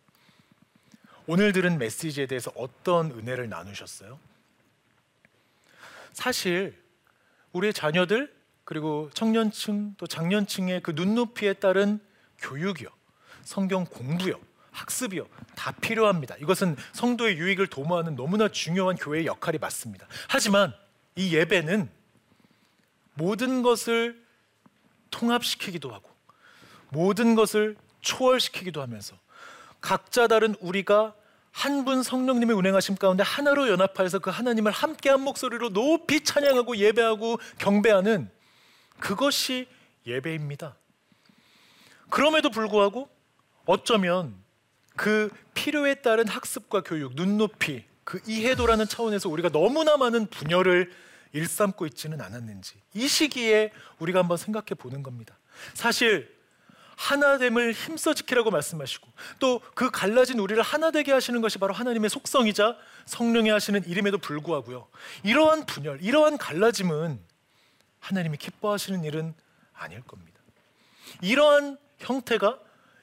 오늘 1.26 1.52
들은 1.52 1.78
메시지에 1.78 2.26
대해서 2.26 2.52
어떤 2.54 3.10
은혜를 3.10 3.48
나누셨어요? 3.48 4.18
사실 6.12 6.80
우리의 7.52 7.72
자녀들 7.72 8.32
그리고 8.64 9.10
청년층 9.14 9.94
또 9.96 10.06
장년층의 10.06 10.82
그 10.82 10.92
눈높이에 10.92 11.54
따른 11.54 11.98
교육이요 12.38 12.88
성경 13.42 13.84
공부요 13.84 14.38
학습이요 14.72 15.26
다 15.56 15.72
필요합니다. 15.80 16.36
이것은 16.36 16.76
성도의 16.92 17.36
유익을 17.36 17.66
도모하는 17.66 18.16
너무나 18.16 18.48
중요한 18.48 18.96
교회의 18.96 19.26
역할이 19.26 19.58
맞습니다. 19.58 20.06
하지만 20.28 20.74
이 21.16 21.34
예배는 21.34 21.90
모든 23.14 23.62
것을 23.62 24.24
통합시키기도 25.10 25.92
하고 25.92 26.08
모든 26.90 27.34
것을 27.34 27.76
초월시키기도 28.00 28.80
하면서 28.80 29.16
각자 29.80 30.26
다른 30.26 30.54
우리가 30.60 31.14
한 31.52 31.84
분 31.84 32.02
성령님의 32.02 32.56
운행하심 32.56 32.96
가운데 32.96 33.22
하나로 33.22 33.68
연합하여서 33.68 34.20
그 34.20 34.30
하나님을 34.30 34.70
함께 34.72 35.10
한 35.10 35.20
목소리로 35.20 35.70
높이 35.70 36.22
찬양하고 36.22 36.76
예배하고 36.76 37.38
경배하는 37.58 38.30
그것이 38.98 39.66
예배입니다. 40.06 40.76
그럼에도 42.08 42.50
불구하고 42.50 43.08
어쩌면 43.66 44.34
그 44.96 45.30
필요에 45.54 45.96
따른 45.96 46.28
학습과 46.28 46.82
교육, 46.82 47.14
눈높이, 47.14 47.84
그 48.04 48.20
이해도라는 48.26 48.88
차원에서 48.88 49.28
우리가 49.28 49.50
너무나 49.50 49.96
많은 49.96 50.26
분열을 50.26 50.92
일삼고 51.32 51.86
있지는 51.86 52.20
않았는지 52.20 52.74
이 52.94 53.06
시기에 53.06 53.72
우리가 53.98 54.18
한번 54.18 54.36
생각해 54.36 54.74
보는 54.76 55.02
겁니다. 55.02 55.38
사실 55.74 56.34
하나됨을 56.96 57.72
힘써 57.72 58.12
지키라고 58.12 58.50
말씀하시고 58.50 59.08
또 59.38 59.60
그 59.74 59.90
갈라진 59.90 60.38
우리를 60.38 60.62
하나 60.62 60.90
되게 60.90 61.10
하시는 61.12 61.40
것이 61.40 61.56
바로 61.58 61.72
하나님의 61.72 62.10
속성이자 62.10 62.76
성령이 63.06 63.48
하시는 63.48 63.82
이름에도 63.86 64.18
불구하고요. 64.18 64.88
이러한 65.22 65.64
분열, 65.64 66.02
이러한 66.02 66.36
갈라짐은 66.36 67.18
하나님이 68.00 68.36
기뻐하시는 68.36 69.04
일은 69.04 69.34
아닐 69.72 70.02
겁니다. 70.02 70.38
이러한 71.22 71.78
형태가 71.98 72.58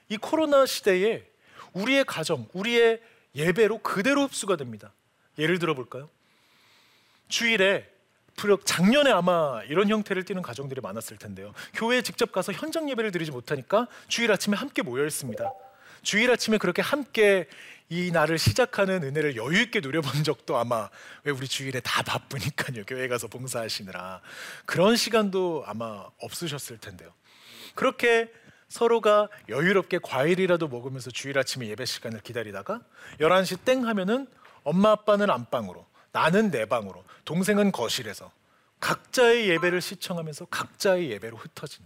이 0.08 0.16
코로나 0.18 0.66
시대에 0.66 1.28
우리의 1.72 2.04
가정, 2.04 2.46
우리의 2.52 3.00
예배로 3.34 3.78
그대로 3.78 4.22
흡수가 4.24 4.56
됩니다. 4.56 4.92
예를 5.38 5.58
들어 5.58 5.74
볼까요? 5.74 6.08
주일에 7.28 7.88
작년에 8.64 9.10
아마 9.10 9.62
이런 9.64 9.88
형태를 9.88 10.24
띠는 10.24 10.42
가정들이 10.42 10.80
많았을 10.80 11.16
텐데요. 11.16 11.52
교회에 11.74 12.02
직접 12.02 12.30
가서 12.30 12.52
현장 12.52 12.88
예배를 12.88 13.10
드리지 13.10 13.30
못하니까 13.30 13.88
주일 14.06 14.30
아침에 14.30 14.56
함께 14.56 14.82
모여 14.82 15.04
있습니다. 15.04 15.52
주일 16.02 16.30
아침에 16.30 16.58
그렇게 16.58 16.80
함께 16.80 17.48
이 17.90 18.10
날을 18.12 18.38
시작하는 18.38 19.02
은혜를 19.02 19.36
여유 19.36 19.60
있게 19.62 19.80
누려본 19.80 20.22
적도 20.22 20.56
아마 20.56 20.88
왜 21.24 21.32
우리 21.32 21.48
주일에 21.48 21.80
다 21.80 22.02
바쁘니까요. 22.02 22.84
교회 22.86 23.08
가서 23.08 23.28
봉사하시느라 23.28 24.20
그런 24.66 24.94
시간도 24.94 25.64
아마 25.66 26.06
없으셨을 26.18 26.78
텐데요. 26.78 27.12
그렇게 27.74 28.30
서로가 28.68 29.28
여유롭게 29.48 29.98
과일이라도 30.02 30.68
먹으면서 30.68 31.10
주일 31.10 31.38
아침에 31.38 31.68
예배 31.68 31.84
시간을 31.84 32.20
기다리다가 32.20 32.80
11시 33.20 33.64
땡 33.64 33.86
하면은 33.86 34.26
엄마 34.62 34.90
아빠는 34.90 35.30
안방으로 35.30 35.86
나는 36.12 36.50
내 36.50 36.66
방으로 36.66 37.04
동생은 37.24 37.72
거실에서 37.72 38.30
각자의 38.80 39.48
예배를 39.48 39.80
시청하면서 39.80 40.46
각자의 40.46 41.10
예배로 41.10 41.36
흩어진. 41.36 41.84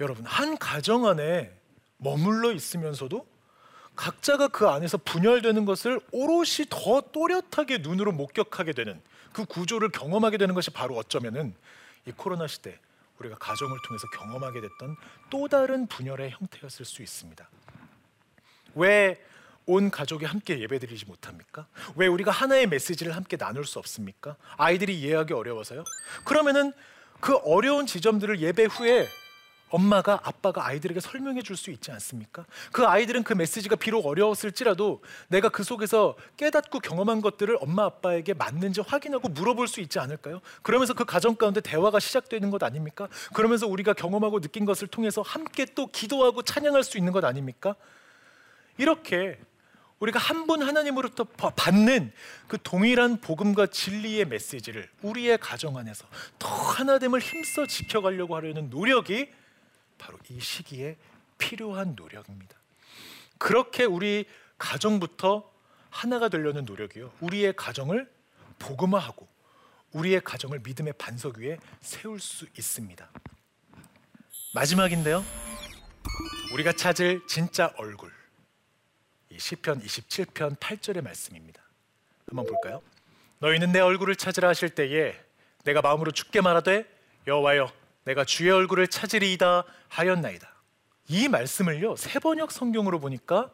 여러분 0.00 0.24
한 0.26 0.58
가정 0.58 1.06
안에 1.06 1.52
머물러 1.96 2.52
있으면서도 2.52 3.26
각자가 3.96 4.48
그 4.48 4.68
안에서 4.68 4.98
분열되는 4.98 5.64
것을 5.64 6.00
오롯이 6.10 6.66
더 6.68 7.00
또렷하게 7.12 7.78
눈으로 7.78 8.12
목격하게 8.12 8.72
되는 8.72 9.00
그 9.32 9.44
구조를 9.44 9.90
경험하게 9.90 10.36
되는 10.36 10.54
것이 10.54 10.70
바로 10.70 10.96
어쩌면은 10.96 11.54
이 12.06 12.12
코로나 12.12 12.46
시대 12.46 12.78
우리가 13.18 13.36
가정을 13.36 13.78
통해서 13.86 14.08
경험하게 14.10 14.60
됐던 14.60 14.96
또 15.30 15.48
다른 15.48 15.86
분열의 15.86 16.30
형태였을 16.30 16.84
수 16.84 17.02
있습니다. 17.02 17.48
왜 18.74 19.20
온 19.66 19.90
가족이 19.90 20.26
함께 20.26 20.60
예배드리지 20.60 21.06
못합니까? 21.06 21.66
왜 21.96 22.06
우리가 22.06 22.30
하나의 22.30 22.66
메시지를 22.66 23.16
함께 23.16 23.36
나눌 23.36 23.64
수 23.64 23.78
없습니까? 23.78 24.36
아이들이 24.56 24.98
이해하기 25.00 25.32
어려워서요? 25.32 25.84
그러면은 26.24 26.72
그 27.20 27.36
어려운 27.36 27.86
지점들을 27.86 28.40
예배 28.40 28.64
후에 28.64 29.08
엄마가 29.70 30.20
아빠가 30.22 30.66
아이들에게 30.66 31.00
설명해 31.00 31.42
줄 31.42 31.56
수 31.56 31.70
있지 31.70 31.90
않습니까? 31.90 32.44
그 32.72 32.86
아이들은 32.86 33.24
그 33.24 33.32
메시지가 33.32 33.76
비록 33.76 34.06
어려웠을지라도 34.06 35.02
내가 35.28 35.48
그 35.48 35.64
속에서 35.64 36.16
깨닫고 36.36 36.80
경험한 36.80 37.20
것들을 37.20 37.58
엄마 37.60 37.84
아빠에게 37.84 38.34
맞는지 38.34 38.82
확인하고 38.82 39.28
물어볼 39.28 39.66
수 39.66 39.80
있지 39.80 39.98
않을까요? 39.98 40.40
그러면서 40.62 40.94
그 40.94 41.04
가정 41.04 41.34
가운데 41.34 41.60
대화가 41.60 41.98
시작되는 41.98 42.50
것 42.50 42.62
아닙니까? 42.62 43.08
그러면서 43.32 43.66
우리가 43.66 43.94
경험하고 43.94 44.40
느낀 44.40 44.64
것을 44.64 44.86
통해서 44.88 45.22
함께 45.22 45.64
또 45.74 45.86
기도하고 45.86 46.42
찬양할 46.42 46.84
수 46.84 46.98
있는 46.98 47.12
것 47.12 47.24
아닙니까? 47.24 47.74
이렇게 48.78 49.38
우리가 50.00 50.18
한 50.18 50.46
분 50.46 50.62
하나님으로부터 50.62 51.24
받는 51.24 52.12
그 52.48 52.58
동일한 52.62 53.20
복음과 53.20 53.68
진리의 53.68 54.26
메시지를 54.26 54.90
우리의 55.02 55.38
가정 55.38 55.78
안에서 55.78 56.04
더 56.38 56.48
하나됨을 56.48 57.20
힘써 57.20 57.66
지켜가려고 57.66 58.36
하려는 58.36 58.68
노력이 58.68 59.30
바로 60.04 60.18
이 60.28 60.38
시기에 60.38 60.98
필요한 61.38 61.94
노력입니다. 61.96 62.58
그렇게 63.38 63.84
우리 63.84 64.26
가정부터 64.58 65.50
하나가 65.88 66.28
되려는 66.28 66.66
노력이요. 66.66 67.10
우리의 67.20 67.56
가정을 67.56 68.12
복음화하고 68.58 69.26
우리의 69.92 70.20
가정을 70.20 70.60
믿음의 70.60 70.94
반석 70.98 71.38
위에 71.38 71.56
세울 71.80 72.20
수 72.20 72.46
있습니다. 72.58 73.08
마지막인데요. 74.54 75.24
우리가 76.52 76.72
찾을 76.72 77.26
진짜 77.26 77.72
얼굴. 77.78 78.12
이 79.30 79.38
시편 79.38 79.80
27편 79.80 80.58
8절의 80.58 81.02
말씀입니다. 81.02 81.62
한번 82.26 82.44
볼까요? 82.44 82.82
너희는 83.38 83.72
내 83.72 83.80
얼굴을 83.80 84.16
찾으라 84.16 84.48
하실 84.48 84.68
때에 84.68 85.18
내가 85.64 85.80
마음으로 85.80 86.10
죽게 86.12 86.42
말하되 86.42 86.86
여호와여 87.26 87.83
내가 88.04 88.24
주의 88.24 88.50
얼굴을 88.50 88.88
찾으리이다 88.88 89.64
하였나이다. 89.88 90.54
이 91.08 91.28
말씀을요 91.28 91.96
세번역 91.96 92.52
성경으로 92.52 92.98
보니까 93.00 93.50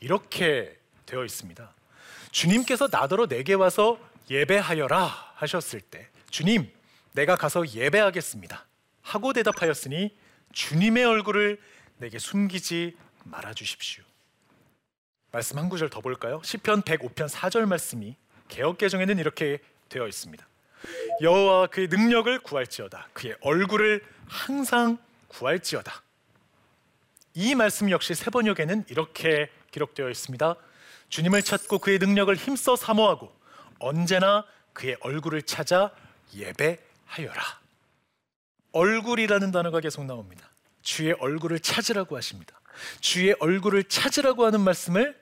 이렇게 0.00 0.78
되어 1.06 1.24
있습니다. 1.24 1.74
주님께서 2.30 2.88
나더러 2.90 3.26
내게 3.26 3.54
와서 3.54 3.98
예배하여라 4.30 5.32
하셨을 5.34 5.80
때 5.80 6.08
주님 6.30 6.70
내가 7.12 7.36
가서 7.36 7.66
예배하겠습니다 7.68 8.66
하고 9.02 9.32
대답하였으니 9.32 10.16
주님의 10.52 11.04
얼굴을 11.04 11.60
내게 11.98 12.18
숨기지 12.18 12.96
말아 13.24 13.54
주십시오. 13.54 14.02
말씀 15.30 15.58
한 15.58 15.68
구절 15.68 15.90
더 15.90 16.00
볼까요? 16.00 16.40
시편 16.44 16.82
105편 16.82 17.28
4절 17.28 17.66
말씀이 17.66 18.16
개혁 18.48 18.78
개정에는 18.78 19.18
이렇게 19.18 19.58
되어 19.88 20.06
있습니다. 20.06 20.46
여호와 21.20 21.68
그의 21.68 21.88
능력을 21.88 22.38
구할지어다. 22.40 23.08
그의 23.12 23.36
얼굴을 23.40 24.04
항상 24.26 24.98
구할지어다. 25.28 26.02
이 27.34 27.54
말씀 27.54 27.90
역시 27.90 28.14
세 28.14 28.30
번역에는 28.30 28.84
이렇게 28.88 29.50
기록되어 29.70 30.08
있습니다. 30.08 30.54
주님을 31.08 31.42
찾고 31.42 31.78
그의 31.78 31.98
능력을 31.98 32.34
힘써 32.36 32.76
사모하고 32.76 33.34
언제나 33.78 34.44
그의 34.72 34.96
얼굴을 35.00 35.42
찾아 35.42 35.90
예배하여라. 36.34 37.42
얼굴이라는 38.72 39.52
단어가 39.52 39.80
계속 39.80 40.04
나옵니다. 40.04 40.48
주의 40.82 41.12
얼굴을 41.12 41.60
찾으라고 41.60 42.16
하십니다. 42.16 42.60
주의 43.00 43.34
얼굴을 43.38 43.84
찾으라고 43.84 44.44
하는 44.44 44.60
말씀을 44.60 45.16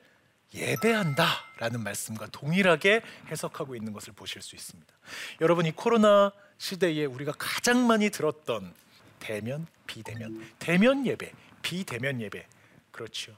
예배한다라는 0.54 1.82
말씀과 1.82 2.26
동일하게 2.26 3.02
해석하고 3.28 3.74
있는 3.74 3.92
것을 3.92 4.12
보실 4.12 4.42
수 4.42 4.54
있습니다. 4.54 4.92
여러분 5.40 5.66
이 5.66 5.72
코로나 5.72 6.32
시대에 6.58 7.04
우리가 7.06 7.32
가장 7.38 7.86
많이 7.86 8.10
들었던 8.10 8.74
대면, 9.18 9.66
비대면, 9.86 10.52
대면 10.58 11.06
예배, 11.06 11.32
비대면 11.62 12.20
예배 12.20 12.46
그렇죠. 12.90 13.36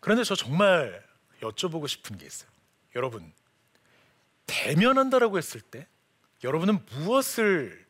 그런데 0.00 0.24
저 0.24 0.34
정말 0.34 1.04
여쭤보고 1.40 1.86
싶은 1.86 2.16
게 2.16 2.26
있어요. 2.26 2.50
여러분 2.96 3.32
대면한다라고 4.46 5.38
했을 5.38 5.60
때 5.60 5.86
여러분은 6.42 6.84
무엇을 6.86 7.86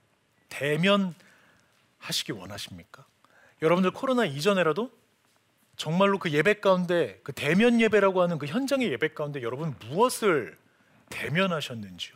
대면하시기 0.49 2.33
원하십니까? 2.33 3.07
여러분들 3.63 3.93
코로나 3.93 4.25
이전에라도 4.25 4.91
정말로 5.81 6.19
그 6.19 6.31
예배 6.31 6.61
가운데 6.61 7.19
그 7.23 7.33
대면 7.33 7.81
예배라고 7.81 8.21
하는 8.21 8.37
그 8.37 8.45
현장의 8.45 8.93
예배 8.93 9.15
가운데 9.15 9.41
여러분 9.41 9.75
무엇을 9.89 10.55
대면하셨는지요? 11.09 12.15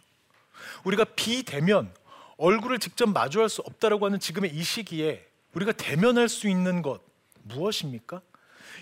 우리가 0.85 1.05
비대면 1.17 1.91
얼굴을 2.37 2.79
직접 2.79 3.09
마주할 3.09 3.49
수 3.49 3.63
없다라고 3.63 4.05
하는 4.05 4.21
지금의 4.21 4.55
이 4.55 4.63
시기에 4.63 5.27
우리가 5.55 5.73
대면할 5.73 6.29
수 6.29 6.47
있는 6.47 6.83
것 6.83 7.01
무엇입니까? 7.45 8.21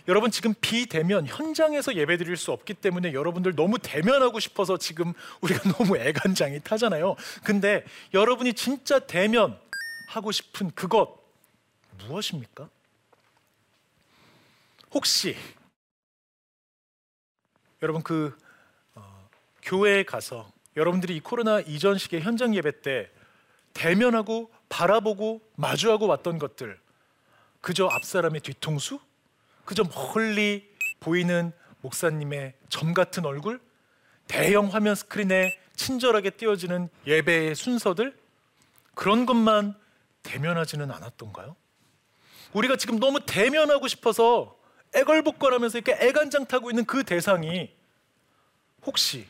여러분 0.08 0.32
지금 0.32 0.52
비대면 0.60 1.28
현장에서 1.28 1.94
예배드릴 1.94 2.36
수 2.36 2.50
없기 2.50 2.74
때문에 2.74 3.12
여러분들 3.12 3.54
너무 3.54 3.78
대면하고 3.78 4.40
싶어서 4.40 4.78
지금 4.78 5.12
우리가 5.42 5.60
너무 5.78 5.96
애간장이 5.96 6.58
타잖아요. 6.58 7.14
근데 7.44 7.84
여러분이 8.12 8.54
진짜 8.54 8.98
대면 8.98 9.56
하고 10.08 10.32
싶은 10.32 10.72
그것 10.74 11.22
무엇입니까? 11.98 12.68
혹시 14.92 15.36
여러분 17.82 18.02
그 18.02 18.36
어, 18.94 19.28
교회에 19.62 20.04
가서 20.04 20.52
여러분들이 20.76 21.16
이 21.16 21.20
코로나 21.20 21.60
이전 21.60 21.98
시기에 21.98 22.20
현장 22.20 22.54
예배 22.54 22.82
때 22.82 23.10
대면하고 23.74 24.50
바라보고 24.68 25.40
마주하고 25.56 26.06
왔던 26.06 26.38
것들 26.38 26.78
그저 27.60 27.86
앞사람의 27.86 28.40
뒤통수? 28.40 29.00
그저 29.64 29.84
멀리 29.84 30.70
보이는 31.00 31.52
목사님의 31.80 32.54
점 32.68 32.92
같은 32.92 33.24
얼굴? 33.24 33.60
대형 34.26 34.68
화면 34.68 34.94
스크린에 34.94 35.58
친절하게 35.74 36.30
띄워지는 36.30 36.88
예배의 37.06 37.54
순서들? 37.54 38.16
그런 38.94 39.26
것만 39.26 39.74
대면하지는 40.22 40.90
않았던가요? 40.90 41.56
우리가 42.52 42.76
지금 42.76 42.98
너무 43.00 43.20
대면하고 43.24 43.88
싶어서 43.88 44.61
애걸복걸하면서 44.94 45.78
이렇게 45.78 46.06
애간장 46.06 46.46
타고 46.46 46.70
있는 46.70 46.84
그 46.84 47.04
대상이 47.04 47.70
혹시 48.84 49.26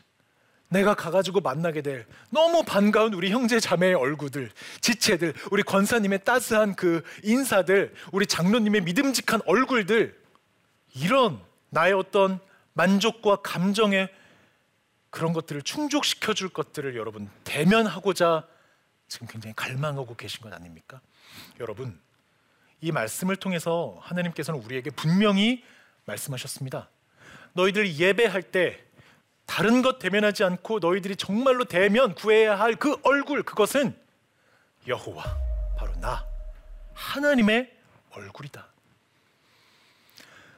내가 0.68 0.94
가가지고 0.94 1.40
만나게 1.40 1.82
될 1.82 2.06
너무 2.30 2.62
반가운 2.64 3.12
우리 3.12 3.30
형제 3.30 3.60
자매의 3.60 3.94
얼굴들, 3.94 4.50
지체들, 4.80 5.34
우리 5.50 5.62
권사님의 5.62 6.24
따스한 6.24 6.74
그 6.74 7.02
인사들, 7.22 7.94
우리 8.10 8.26
장로님의 8.26 8.80
믿음직한 8.80 9.42
얼굴들, 9.44 10.18
이런 10.94 11.40
나의 11.68 11.92
어떤 11.92 12.40
만족과 12.72 13.36
감정의 13.36 14.08
그런 15.10 15.34
것들을 15.34 15.60
충족시켜 15.62 16.32
줄 16.32 16.48
것들을 16.48 16.96
여러분 16.96 17.28
대면하고자 17.44 18.46
지금 19.08 19.26
굉장히 19.26 19.54
갈망하고 19.54 20.16
계신 20.16 20.40
것 20.40 20.50
아닙니까? 20.54 21.02
여러분, 21.60 22.00
이 22.82 22.90
말씀을 22.90 23.36
통해서 23.36 23.96
하나님께서는 24.00 24.60
우리에게 24.60 24.90
분명히 24.90 25.64
말씀하셨습니다. 26.04 26.90
너희들 27.52 27.94
예배할 27.96 28.42
때 28.42 28.78
다른 29.46 29.82
것 29.82 30.00
대면하지 30.00 30.42
않고 30.42 30.80
너희들이 30.80 31.14
정말로 31.16 31.64
대면 31.64 32.14
구해야 32.14 32.58
할 32.58 32.74
그 32.76 32.96
얼굴 33.04 33.44
그것은 33.44 33.94
여호와 34.88 35.22
바로 35.78 35.94
나 36.00 36.26
하나님의 36.94 37.70
얼굴이다. 38.10 38.66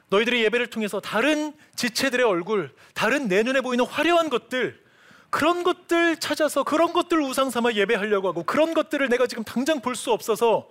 너희들이 0.09 0.43
예배를 0.45 0.67
통해서 0.71 0.99
다른 0.99 1.53
지체들의 1.75 2.25
얼굴, 2.25 2.73
다른 2.95 3.27
내 3.27 3.43
눈에 3.43 3.61
보이는 3.61 3.85
화려한 3.85 4.29
것들, 4.29 4.83
그런 5.29 5.63
것들 5.63 6.17
찾아서 6.19 6.63
그런 6.63 6.93
것들 6.93 7.19
우상 7.21 7.49
삼아 7.51 7.73
예배하려고 7.73 8.29
하고 8.29 8.43
그런 8.43 8.73
것들을 8.73 9.09
내가 9.09 9.27
지금 9.27 9.43
당장 9.43 9.81
볼 9.81 9.95
수 9.95 10.11
없어서 10.11 10.69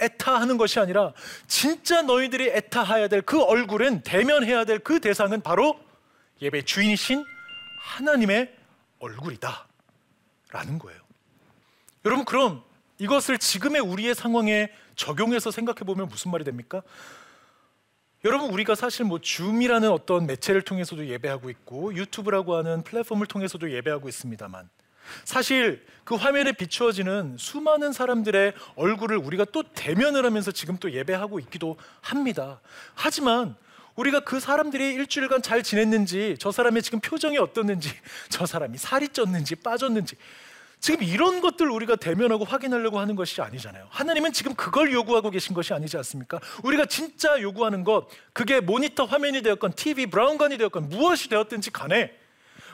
애타하는 0.00 0.56
것이 0.56 0.78
아니라 0.80 1.12
진짜 1.46 2.02
너희들이 2.02 2.48
애타해야 2.50 3.08
될 3.08 3.22
그 3.22 3.42
얼굴은 3.42 4.02
대면해야 4.02 4.64
될 4.64 4.78
그 4.80 5.00
대상은 5.00 5.40
바로 5.42 5.78
예배 6.42 6.62
주인이신 6.62 7.24
하나님의 7.80 8.54
얼굴이다. 8.98 9.66
라는 10.52 10.78
거예요. 10.78 11.00
여러분, 12.04 12.24
그럼 12.24 12.62
이것을 12.98 13.38
지금의 13.38 13.80
우리의 13.82 14.14
상황에 14.14 14.70
적용해서 14.96 15.50
생각해 15.50 15.80
보면 15.80 16.08
무슨 16.08 16.30
말이 16.30 16.44
됩니까? 16.44 16.82
여러분 18.24 18.50
우리가 18.50 18.74
사실 18.74 19.06
뭐 19.06 19.18
줌이라는 19.18 19.90
어떤 19.90 20.26
매체를 20.26 20.60
통해서도 20.62 21.06
예배하고 21.06 21.48
있고 21.48 21.94
유튜브라고 21.94 22.54
하는 22.54 22.82
플랫폼을 22.82 23.26
통해서도 23.26 23.70
예배하고 23.72 24.10
있습니다만 24.10 24.68
사실 25.24 25.84
그 26.04 26.14
화면에 26.16 26.52
비추어지는 26.52 27.36
수많은 27.38 27.92
사람들의 27.92 28.54
얼굴을 28.74 29.16
우리가 29.16 29.44
또 29.52 29.62
대면을 29.62 30.24
하면서 30.24 30.50
지금 30.50 30.76
또 30.78 30.92
예배하고 30.92 31.38
있기도 31.40 31.76
합니다. 32.00 32.60
하지만 32.94 33.54
우리가 33.94 34.20
그 34.20 34.40
사람들이 34.40 34.94
일주일간 34.94 35.42
잘 35.42 35.62
지냈는지, 35.62 36.36
저 36.38 36.50
사람의 36.50 36.82
지금 36.82 37.00
표정이 37.00 37.38
어떻는지, 37.38 37.90
저 38.28 38.46
사람이 38.46 38.78
살이 38.78 39.08
쪘는지 39.08 39.62
빠졌는지, 39.62 40.16
지금 40.80 41.02
이런 41.02 41.42
것들 41.42 41.70
우리가 41.70 41.96
대면하고 41.96 42.44
확인하려고 42.44 42.98
하는 42.98 43.14
것이 43.14 43.42
아니잖아요. 43.42 43.86
하나님은 43.90 44.32
지금 44.32 44.54
그걸 44.54 44.92
요구하고 44.92 45.30
계신 45.30 45.54
것이 45.54 45.74
아니지 45.74 45.98
않습니까? 45.98 46.40
우리가 46.64 46.86
진짜 46.86 47.38
요구하는 47.42 47.84
것, 47.84 48.08
그게 48.32 48.60
모니터 48.60 49.04
화면이 49.04 49.42
되었건 49.42 49.74
TV 49.74 50.06
브라운관이 50.06 50.56
되었건 50.56 50.88
무엇이 50.88 51.28
되었든지 51.28 51.70
간에 51.70 52.18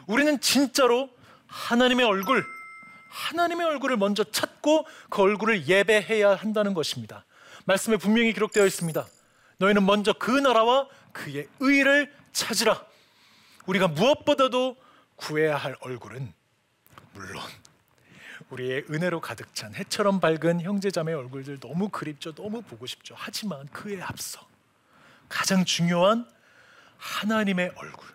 우리는 0.07 0.41
진짜로 0.41 1.11
하나님의 1.47 2.07
얼굴, 2.07 2.45
하나님의 3.09 3.67
얼굴을 3.67 3.97
먼저 3.97 4.25
찾고 4.25 4.87
그 5.09 5.23
얼굴을 5.23 5.67
예배해야 5.67 6.35
한다는 6.35 6.75
것입니다. 6.75 7.25
말씀에 7.65 7.97
분명히 7.97 8.33
기록되어 8.33 8.65
있습니다. 8.67 9.07
너희는 9.59 9.87
먼저 9.87 10.13
그 10.13 10.31
나라와 10.31 10.89
그의 11.13 11.49
의를 11.61 12.13
찾으라. 12.33 12.85
우리가 13.67 13.89
무엇보다도 13.89 14.77
구해야 15.17 15.57
할 15.57 15.77
얼굴은 15.81 16.33
물론 17.15 17.43
우리의 18.51 18.85
은혜로 18.91 19.21
가득 19.21 19.55
찬 19.55 19.75
해처럼 19.75 20.21
밝은 20.21 20.61
형제자매 20.61 21.13
얼굴들 21.13 21.59
너무 21.59 21.89
그립죠. 21.89 22.35
너무 22.35 22.63
보고 22.63 22.87
싶죠. 22.87 23.15
하지만 23.17 23.67
그에 23.69 24.01
앞서 24.01 24.47
가장 25.29 25.65
중요한 25.65 26.29
하나님의 26.99 27.73
얼굴. 27.77 28.09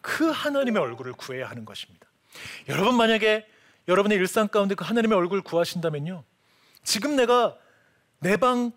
그 0.00 0.28
하나님의 0.30 0.82
얼굴을 0.82 1.12
구해야 1.14 1.48
하는 1.48 1.64
것입니다. 1.64 2.06
여러분 2.68 2.96
만약에 2.96 3.46
여러분의 3.88 4.18
일상 4.18 4.48
가운데 4.48 4.74
그 4.74 4.84
하나님의 4.84 5.16
얼굴 5.16 5.42
구하신다면요. 5.42 6.24
지금 6.84 7.16
내가 7.16 7.56
내 8.20 8.36
방, 8.36 8.72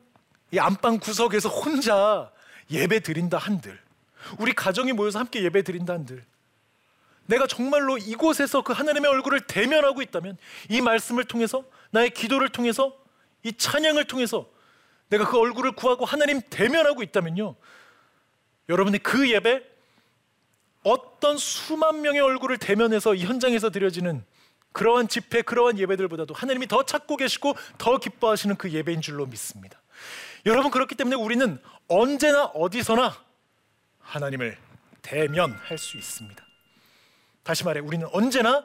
이 0.52 0.60
안방 0.60 1.00
구석에서 1.00 1.50
혼자 1.50 2.32
예배 2.70 3.02
드린다 3.02 3.38
한들, 3.38 3.80
우리 4.40 4.54
가정이 4.54 4.94
모여서 4.94 5.20
함께 5.20 5.44
예배 5.44 5.62
드린다 5.64 5.94
한들, 5.94 6.24
내가 7.28 7.48
정말로 7.48 7.98
이곳에서 7.98 8.62
그 8.64 8.74
하나님의 8.74 9.10
얼굴을 9.10 9.42
대면하고 9.42 10.02
있다면 10.02 10.38
이 10.70 10.82
말씀을 10.82 11.26
통해서 11.26 11.64
나의 11.92 12.12
기도를 12.12 12.50
통해서 12.50 12.96
이 13.44 13.54
찬양을 13.54 14.06
통해서 14.06 14.48
내가 15.10 15.30
그 15.30 15.40
얼굴을 15.40 15.74
구하고 15.74 16.06
하나님 16.06 16.42
대면하고 16.50 17.04
있다면요. 17.04 17.56
여러분의 18.70 19.00
그 19.00 19.30
예배 19.30 19.64
어떤 20.86 21.38
수만 21.38 22.02
명의 22.02 22.22
얼굴을 22.22 22.60
대면해서 22.60 23.16
이 23.16 23.26
현장에서 23.26 23.72
드려지는 23.72 24.24
그러한 24.72 25.08
집회, 25.08 25.42
그러한 25.42 25.80
예배들보다도 25.80 26.34
하나님이 26.34 26.68
더 26.68 26.84
찾고 26.84 27.18
계시고 27.18 27.56
더 27.78 27.98
기뻐하시는 27.98 28.56
그 28.56 28.72
예배인 28.72 29.02
줄로 29.02 29.26
믿습니다. 29.26 29.82
여러분 30.46 30.70
그렇기 30.70 30.94
때문에 30.94 31.16
우리는 31.16 31.60
언제나 31.88 32.46
어디서나 32.46 33.18
하나님을 34.00 34.58
대면할 35.02 35.78
수 35.78 35.98
있습니다. 35.98 36.46
다시 37.42 37.64
말해 37.64 37.80
우리는 37.80 38.08
언제나 38.12 38.64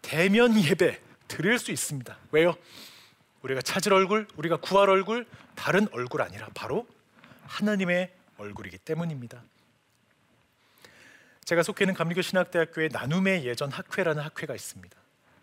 대면 0.00 0.58
예배 0.58 1.00
드릴 1.28 1.58
수 1.58 1.70
있습니다. 1.70 2.16
왜요? 2.30 2.54
우리가 3.42 3.60
찾을 3.60 3.92
얼굴, 3.92 4.26
우리가 4.36 4.56
구할 4.56 4.88
얼굴 4.88 5.26
다른 5.54 5.86
얼굴 5.92 6.22
아니라 6.22 6.48
바로 6.54 6.86
하나님의 7.46 8.10
얼굴이기 8.38 8.78
때문입니다. 8.78 9.42
제가 11.44 11.62
속해 11.62 11.84
있는 11.84 11.94
감리교 11.94 12.22
신학대학교에 12.22 12.88
나눔의 12.92 13.44
예전 13.44 13.70
학회라는 13.70 14.22
학회가 14.22 14.54
있습니다. 14.54 14.96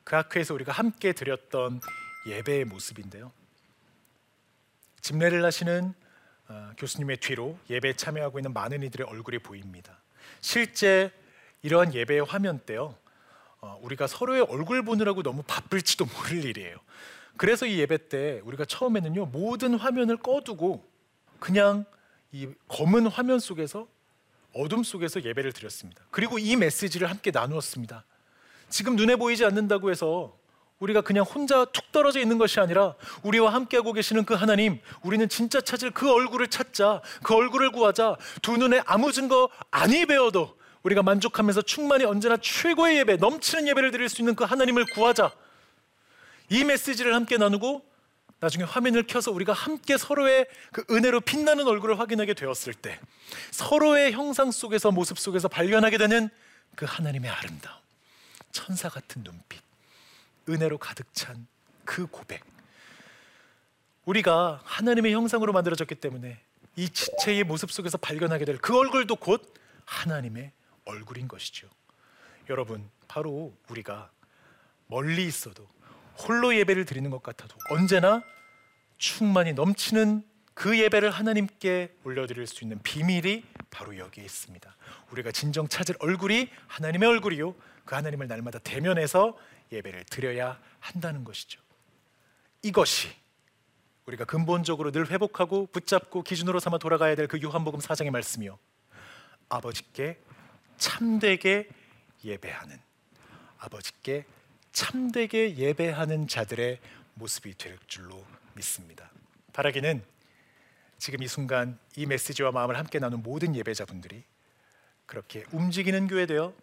그 0.06 0.16
학회에서 0.16 0.54
우리가 0.54 0.72
함께 0.72 1.12
드렸던 1.12 1.82
예배의 2.26 2.66
모습인데요. 2.66 3.32
집례를 5.02 5.44
하시는 5.44 5.94
어, 6.48 6.72
교수님의 6.78 7.18
뒤로 7.18 7.60
예배에 7.70 7.94
참여하고 7.94 8.40
있는 8.40 8.54
많은 8.54 8.82
이들의 8.82 9.06
얼굴이 9.08 9.40
보입니다. 9.40 10.00
실제 10.42 11.12
이러한 11.62 11.94
예배의 11.94 12.22
화면 12.22 12.60
때요. 12.60 12.96
어, 13.62 13.78
우리가 13.82 14.08
서로의 14.08 14.42
얼굴 14.42 14.84
보느라고 14.84 15.22
너무 15.22 15.44
바쁠지도 15.44 16.06
모를 16.06 16.46
일이에요. 16.46 16.78
그래서 17.38 17.66
이 17.66 17.78
예배 17.78 18.10
때 18.10 18.42
우리가 18.46 18.66
처음에는요 18.66 19.28
모든 19.28 19.76
화면을 19.76 20.18
꺼두고 20.18 20.90
그냥 21.40 21.86
이 22.32 22.50
검은 22.68 23.08
화면 23.08 23.40
속에서 23.40 23.88
어둠 24.54 24.84
속에서 24.84 25.24
예배를 25.24 25.54
드렸습니다. 25.54 26.04
그리고 26.12 26.40
이 26.40 26.56
메시지를 26.56 27.10
함께 27.10 27.32
나누었습니다. 27.32 28.04
지금 28.70 28.96
눈에 28.96 29.16
보이지 29.16 29.46
않는다고 29.46 29.92
해서 29.92 30.38
우리가 30.80 31.02
그냥 31.02 31.26
혼자 31.26 31.66
툭 31.66 31.92
떨어져 31.92 32.20
있는 32.20 32.38
것이 32.38 32.60
아니라 32.60 32.96
우리와 33.24 33.54
함께하고 33.54 33.92
계시는 33.94 34.26
그 34.26 34.34
하나님, 34.34 34.80
우리는 35.02 35.28
진짜 35.28 35.60
찾을 35.60 35.92
그 35.92 36.12
얼굴을 36.12 36.48
찾자, 36.48 37.02
그 37.22 37.36
얼굴을 37.36 37.72
구하자. 37.72 38.16
두 38.42 38.58
눈에 38.58 38.82
아무 38.86 39.12
증거 39.12 39.50
아니 39.72 40.06
배워도 40.06 40.58
우리가 40.84 41.04
만족하면서 41.04 41.64
충만히 41.64 42.06
언제나 42.06 42.38
최고의 42.38 43.00
예배, 43.00 43.18
넘치는 43.18 43.68
예배를 43.68 43.92
드릴 43.92 44.08
수 44.08 44.22
있는 44.22 44.36
그 44.36 44.46
하나님을 44.46 44.86
구하자. 44.94 45.32
이 46.50 46.64
메시지를 46.64 47.14
함께 47.14 47.38
나누고 47.38 47.84
나중에 48.40 48.64
화면을 48.64 49.06
켜서 49.06 49.32
우리가 49.32 49.54
함께 49.54 49.98
서로의 49.98 50.48
그 50.72 50.86
은혜로 50.90 51.22
빛나는 51.22 51.68
얼굴을 51.68 52.00
확인하게 52.00 52.34
되었을 52.34 52.74
때 52.74 53.00
서로의 53.52 54.14
형상 54.14 54.52
속에서 54.52 54.92
모습 54.92 55.20
속에서 55.20 55.48
발견하게 55.48 55.98
되는 55.98 56.30
그 56.76 56.86
하나님의 56.88 57.30
아름다움, 57.30 57.78
천사 58.52 58.88
같은 58.90 59.24
눈빛, 59.24 59.62
은혜로 60.48 60.78
가득 60.78 61.14
찬 61.14 61.48
그 61.90 62.06
고백. 62.06 62.44
우리가 64.06 64.62
하나님의 64.64 65.12
형상으로 65.12 65.54
만들어졌기 65.54 65.96
때문에 65.96 66.40
이 66.76 66.88
지체의 66.90 67.44
모습 67.44 67.72
속에서 67.72 67.98
발견하게 67.98 68.46
될 68.46 68.60
그 68.60 68.78
얼굴도 68.78 69.16
곧 69.16 69.54
하나님의 69.86 70.52
얼굴인 70.86 71.28
것이죠. 71.28 71.68
여러분, 72.48 72.88
바로 73.08 73.56
우리가 73.70 74.12
멀리 74.86 75.26
있어도 75.26 75.68
홀로 76.28 76.56
예배를 76.56 76.86
드리는 76.86 77.10
것 77.10 77.24
같아도 77.24 77.56
언제나 77.70 78.24
충만히 78.98 79.54
넘치는 79.54 80.24
그 80.54 80.78
예배를 80.78 81.10
하나님께 81.12 81.96
올려드릴 82.04 82.46
수 82.46 82.64
있는 82.64 82.80
비밀이 82.84 83.46
바로 83.70 83.98
여기에 83.98 84.26
있습니다. 84.26 84.76
우리가 85.12 85.32
진정 85.32 85.68
찾을 85.68 85.96
얼굴이 86.00 86.50
하나님의 86.68 87.08
얼굴이요. 87.08 87.56
그 87.86 87.96
하나님을 87.96 88.28
날마다 88.28 88.60
대면해서 88.60 89.38
예배를 89.72 90.04
드려야 90.06 90.60
한다는 90.80 91.24
것이죠. 91.24 91.62
이것이 92.62 93.08
우리가 94.06 94.26
근본적으로 94.26 94.92
늘 94.92 95.10
회복하고 95.10 95.68
붙잡고 95.68 96.24
기준으로 96.24 96.60
삼아 96.60 96.80
돌아가야 96.80 97.16
될 97.16 97.28
그 97.28 97.42
요한복음 97.42 97.80
4장의 97.80 98.10
말씀이요. 98.10 98.58
아버지께 99.48 100.20
참되게 100.78 101.70
예배하는 102.26 102.80
아버지께 103.60 104.26
참되게 104.80 105.58
예배하는 105.58 106.30
자들의 106.30 106.80
모습이 107.16 107.58
될 107.58 107.78
줄로 107.88 108.26
믿습니다. 108.54 109.12
바라기는 109.52 110.02
지금 110.98 111.22
이 111.22 111.28
순간 111.28 111.78
이 111.98 112.06
메시지와 112.06 112.54
마음을 112.54 112.78
함께 112.78 112.98
나눈 112.98 113.22
모든 113.22 113.58
예배자분들이 113.58 114.24
그렇게 115.06 115.44
움직이는 115.52 116.08
교회 116.08 116.26
되어 116.26 116.54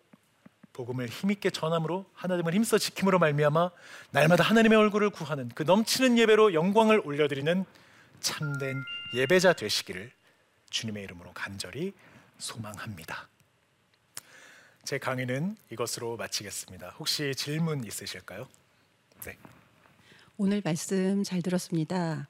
복음을 0.73 1.11
힘있게 1.11 1.51
전함으로 1.51 2.07
하나님을 2.15 2.55
힘써 2.55 2.79
지킴으로 2.79 3.19
말미암아 3.19 3.71
날마다 4.13 4.45
하나님의 4.45 4.79
얼굴을 4.79 5.11
구하는 5.11 5.51
그 5.51 5.65
넘치는 5.65 6.17
예배로 6.17 6.55
영광을 6.55 7.03
올려드리는 7.05 7.67
참된 8.21 8.83
예배자 9.13 9.53
되시기를 9.53 10.11
주님의 10.71 11.05
이름으로 11.05 11.33
간절히 11.35 11.93
소망합니다. 12.39 13.29
제 14.87 14.99
강의는 14.99 15.57
이것으로 15.73 16.17
마치겠습니다. 16.17 16.91
혹시 17.01 17.35
질문 17.35 17.83
있으실까요? 17.85 18.47
네. 19.25 19.37
오늘 20.37 20.63
말씀 20.65 21.25
잘 21.25 21.43
들었습니다. 21.43 22.29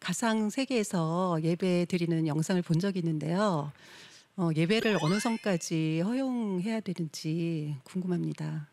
가상 0.00 0.48
세계에서 0.48 1.40
예배 1.42 1.84
드리는 1.90 2.26
영상을 2.26 2.62
본 2.62 2.80
적이 2.80 3.00
있는데요. 3.00 3.70
어, 4.38 4.48
예배를 4.56 4.96
어느 5.02 5.20
선까지 5.20 6.00
허용해야 6.00 6.80
되는지 6.80 7.76
궁금합니다. 7.84 8.66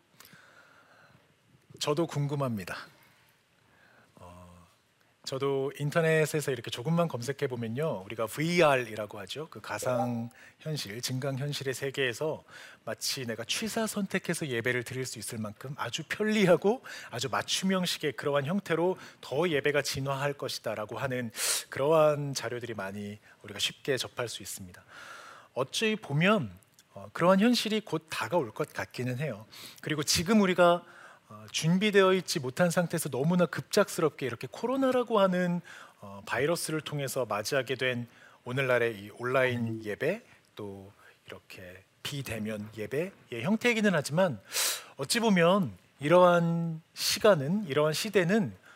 저도 1.79 2.07
궁금합니다. 2.07 2.77
어, 5.27 5.37
저도 5.37 5.73
인터넷에서 5.77 6.51
이렇게 6.51 6.71
조금만 6.71 7.09
검색해 7.09 7.47
보면요, 7.47 8.03
우리가 8.05 8.27
VR이라고 8.27 9.19
하죠. 9.19 9.47
그 9.49 9.59
가상 9.59 10.29
현실, 10.59 11.01
증강 11.01 11.37
현실의 11.37 11.73
세계에서 11.73 12.43
마치 12.85 13.25
내가 13.25 13.43
취사 13.43 13.85
선택해서 13.85 14.47
예배를 14.47 14.83
드릴 14.83 15.05
수 15.05 15.19
있을 15.19 15.37
만큼 15.37 15.75
아주 15.77 16.03
편리하고 16.07 16.81
아주 17.09 17.27
맞춤형식의 17.29 18.13
그러한 18.13 18.45
형태로 18.45 18.97
더 19.19 19.49
예배가 19.49 19.81
진화할 19.81 20.33
것이다라고 20.33 20.97
하는 20.97 21.31
그러한 21.69 22.33
자료들이 22.33 22.73
많이 22.73 23.19
우리가 23.43 23.59
쉽게 23.59 23.97
접할 23.97 24.29
수 24.29 24.41
있습니다. 24.41 24.81
어찌 25.53 25.97
보면 25.97 26.51
어, 26.93 27.09
그러한 27.11 27.41
현실이 27.41 27.81
곧 27.81 28.07
다가올 28.09 28.51
것 28.51 28.71
같기는 28.71 29.19
해요. 29.19 29.45
그리고 29.81 30.03
지금 30.03 30.41
우리가 30.41 30.83
어, 31.29 31.45
준비되어 31.51 32.13
있지 32.13 32.39
못한 32.39 32.71
상태에서 32.71 33.09
너무나 33.09 33.45
급작스럽게 33.45 34.25
이렇게 34.25 34.47
코로나라고 34.49 35.19
하는 35.19 35.61
어, 35.99 36.21
바이러스를 36.25 36.81
통해서 36.81 37.25
맞이하게 37.25 37.75
된 37.75 38.07
오늘날의 38.45 38.95
이 38.97 39.11
온라인 39.17 39.83
예배 39.83 40.21
또 40.55 40.91
이렇게 41.25 41.83
비대면 42.01 42.69
예배의 42.77 43.43
형태이기는 43.43 43.91
하지만 43.93 44.39
어찌 44.95 45.19
보면 45.19 45.73
이러한 45.99 46.81
시간은 46.93 47.67
이러한 47.67 47.91
시대는 47.91 48.53
어, 48.53 48.66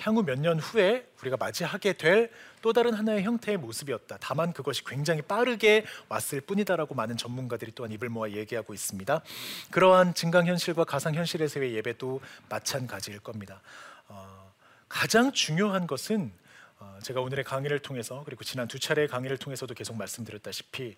향후 0.00 0.22
몇 0.22 0.38
년 0.38 0.58
후에 0.58 1.06
우리가 1.20 1.36
맞이하게 1.36 1.94
될 1.94 2.30
또 2.62 2.72
다른 2.72 2.92
하나의 2.94 3.22
형태의 3.22 3.56
모습이었다. 3.58 4.18
다만 4.20 4.52
그것이 4.52 4.84
굉장히 4.84 5.22
빠르게 5.22 5.84
왔을 6.08 6.40
뿐이다라고 6.40 6.94
많은 6.94 7.16
전문가들이 7.16 7.72
또한 7.74 7.90
입을 7.92 8.08
모아 8.08 8.28
얘기하고 8.30 8.74
있습니다. 8.74 9.22
그러한 9.70 10.14
증강 10.14 10.46
현실과 10.46 10.84
가상 10.84 11.14
현실에서의 11.14 11.74
예배도 11.76 12.20
마찬가지일 12.48 13.20
겁니다. 13.20 13.62
어, 14.08 14.52
가장 14.88 15.32
중요한 15.32 15.86
것은 15.86 16.32
어, 16.78 16.98
제가 17.02 17.20
오늘의 17.20 17.44
강의를 17.44 17.78
통해서 17.80 18.22
그리고 18.24 18.44
지난 18.44 18.68
두 18.68 18.78
차례의 18.78 19.08
강의를 19.08 19.38
통해서도 19.38 19.74
계속 19.74 19.96
말씀드렸다시피 19.96 20.96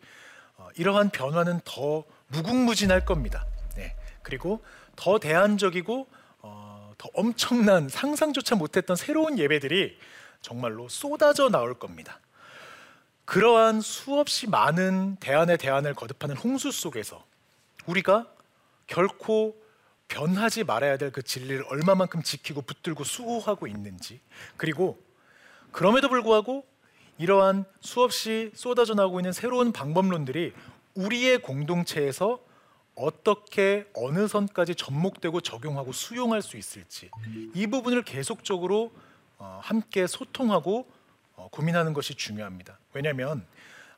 어, 0.57 0.69
이러한 0.77 1.11
변화는 1.11 1.61
더 1.65 2.05
무궁무진할 2.29 3.05
겁니다. 3.05 3.47
네. 3.77 3.95
그리고 4.23 4.65
더 4.97 5.19
대안적이고 5.21 6.09
어, 6.41 6.82
더 7.03 7.11
엄청난 7.15 7.89
상상조차 7.89 8.55
못했던 8.55 8.95
새로운 8.95 9.37
예배들이 9.37 9.99
정말로 10.41 10.89
쏟아져 10.89 11.49
나올 11.49 11.75
겁니다. 11.75 12.21
그러한 13.25 13.81
수없이 13.81 14.49
많은 14.49 15.17
대안의 15.17 15.59
대안을 15.59 15.95
거듭하는 15.95 16.37
홍수 16.37 16.71
속에서 16.71 17.25
우리가 17.87 18.33
결코 18.87 19.61
변하지 20.07 20.63
말아야 20.63 20.97
될 20.97 21.11
그 21.11 21.25
진리를 21.25 21.65
얼마만큼 21.69 22.23
지키고 22.23 22.63
붙들고 22.63 23.03
수호하고 23.03 23.67
있는지 23.67 24.21
그리고 24.57 25.03
그럼에도 25.73 26.09
불구하고 26.09 26.65
이러한 27.19 27.65
수없이 27.81 28.53
쏟아져 28.55 28.95
나오고 28.95 29.19
있는 29.19 29.33
새로운 29.33 29.73
방법론들이 29.73 30.53
우리의 30.95 31.43
공동체에서 31.43 32.39
어떻게 32.95 33.87
어느 33.95 34.29
선까지 34.29 34.75
접목되고 34.75 35.41
적용하고 35.41 35.93
수용할 35.93 36.43
수 36.43 36.57
있을지 36.57 37.11
이 37.55 37.67
부분을 37.67 38.03
계속적으로 38.03 38.93
어, 39.39 39.61
함께 39.63 40.07
소통하고 40.07 40.87
어, 41.35 41.49
고민하는 41.51 41.95
것이 41.95 42.15
중요합니다. 42.15 42.79
왜냐하면 42.93 43.45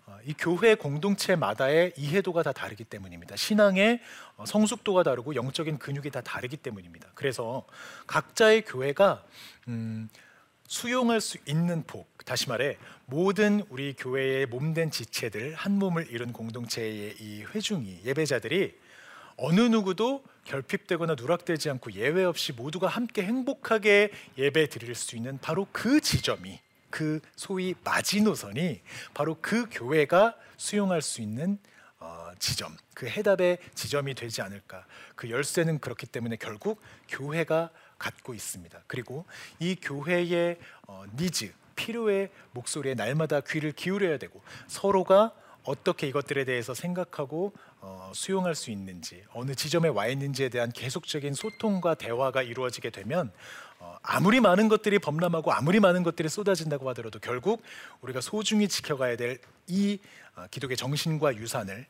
어, 0.07 0.19
이 0.25 0.35
교회 0.37 0.75
공동체마다의 0.75 1.95
이해도가 1.97 2.43
다 2.43 2.53
다르기 2.53 2.85
때문입니다. 2.85 3.37
신앙의 3.37 4.01
성숙도가 4.47 5.03
다르고 5.03 5.35
영적인 5.35 5.79
근육이 5.79 6.11
다 6.11 6.21
다르기 6.21 6.57
때문입니다. 6.57 7.11
그래서 7.15 7.67
각자의 8.07 8.65
교회가 8.65 9.25
음, 9.69 10.09
수용할 10.67 11.21
수 11.21 11.39
있는 11.47 11.85
복, 11.87 12.09
다시 12.25 12.49
말해 12.49 12.79
모든 13.07 13.63
우리 13.69 13.95
교회의 13.95 14.47
몸된 14.47 14.91
지체들 14.91 15.55
한 15.55 15.79
몸을 15.79 16.11
이룬 16.11 16.33
공동체의 16.33 17.17
이 17.21 17.45
회중이 17.45 18.01
예배자들이 18.05 18.84
어느 19.37 19.61
누구도 19.61 20.23
결핍되거나 20.45 21.15
누락되지 21.15 21.71
않고 21.71 21.93
예외 21.93 22.25
없이 22.25 22.53
모두가 22.53 22.87
함께 22.87 23.23
행복하게 23.23 24.11
예배 24.39 24.69
드릴 24.69 24.95
수 24.95 25.17
있는 25.17 25.39
바로 25.39 25.67
그 25.73 26.01
지점이 26.01 26.61
그 26.91 27.21
소위 27.35 27.75
마지노선이 27.83 28.81
바로 29.15 29.37
그 29.41 29.67
교회가 29.71 30.37
수용할 30.57 31.03
수 31.03 31.23
있는 31.23 31.59
어, 31.99 32.31
지점, 32.39 32.77
그 32.93 33.07
해답의 33.07 33.59
지점이 33.75 34.15
되지 34.15 34.43
않을까. 34.43 34.85
그 35.17 35.31
열쇠는 35.31 35.79
그렇기 35.79 36.07
때문에 36.07 36.37
결국 36.37 36.81
교회가 37.09 37.71
갖고 37.99 38.35
있습니다. 38.35 38.83
그리고 38.87 39.25
이 39.59 39.75
교회의 39.75 40.59
어, 40.87 41.05
니즈, 41.17 41.53
필요의 41.77 42.31
목소리에 42.53 42.95
날마다 42.95 43.41
귀를 43.41 43.73
기울여야 43.73 44.19
되고 44.19 44.43
서로가 44.67 45.33
어떻게 45.65 46.07
이것들에 46.07 46.45
대해서 46.45 46.75
생각하고 46.75 47.53
어, 47.81 48.13
수용할 48.15 48.55
수 48.55 48.71
있는지 48.71 49.23
어느 49.33 49.55
지점에 49.55 49.89
와 49.89 50.07
있는지에 50.07 50.49
대한 50.49 50.71
계속적인 50.71 51.35
소통과 51.35 51.95
대화가 51.95 52.43
이루어지게 52.43 52.91
되면 52.91 53.33
어, 53.79 53.97
아무리 54.03 54.41
많은 54.41 54.69
것들이 54.69 54.99
범람하고 54.99 55.53
아무리 55.53 55.81
많은 55.81 56.03
것들이 56.03 56.29
쏟아진다고 56.29 56.89
하더라도 56.91 57.19
결국 57.19 57.63
우리가 58.03 58.21
소중히 58.21 58.69
지켜가야 58.69 59.17
될이 59.17 59.99
어, 60.37 60.47
기독의 60.51 60.77
정신과 60.77 61.37
유산을 61.37 61.87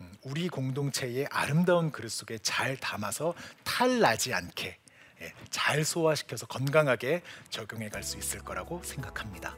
음, 0.00 0.12
우리 0.22 0.48
공동체의 0.48 1.26
아름다운 1.30 1.90
그릇 1.90 2.10
속에 2.10 2.38
잘 2.38 2.76
담아서 2.76 3.34
탈나지 3.64 4.34
않게 4.34 4.78
예, 5.20 5.32
잘 5.50 5.84
소화시켜서 5.84 6.46
건강하게 6.46 7.22
적용해 7.50 7.88
갈 7.88 8.04
수 8.04 8.18
있을 8.18 8.38
거라고 8.40 8.80
생각합니다. 8.84 9.56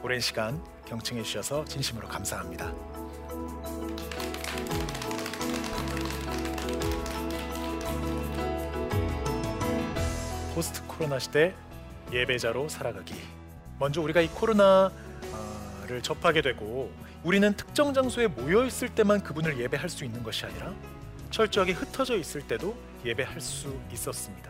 오랜 0.00 0.20
시간 0.20 0.62
경청해 0.86 1.24
주셔서 1.24 1.64
진심으로 1.64 2.06
감사합니다. 2.06 2.72
포스트 10.54 10.86
코로나 10.86 11.18
시대 11.18 11.52
예배자로 12.12 12.68
살아가기. 12.68 13.14
먼저 13.80 14.00
우리가 14.00 14.20
이 14.20 14.28
코로나를 14.28 14.92
접하게 16.02 16.42
되고 16.42 16.92
우리는 17.24 17.52
특정 17.54 17.92
장소에 17.92 18.28
모여 18.28 18.64
있을 18.64 18.88
때만 18.88 19.22
그분을 19.22 19.58
예배할 19.58 19.88
수 19.88 20.04
있는 20.04 20.22
것이 20.22 20.46
아니라 20.46 20.72
철저하게 21.30 21.72
흩어져 21.72 22.16
있을 22.16 22.42
때도 22.46 22.76
예배할 23.04 23.40
수 23.40 23.76
있었습니다. 23.92 24.48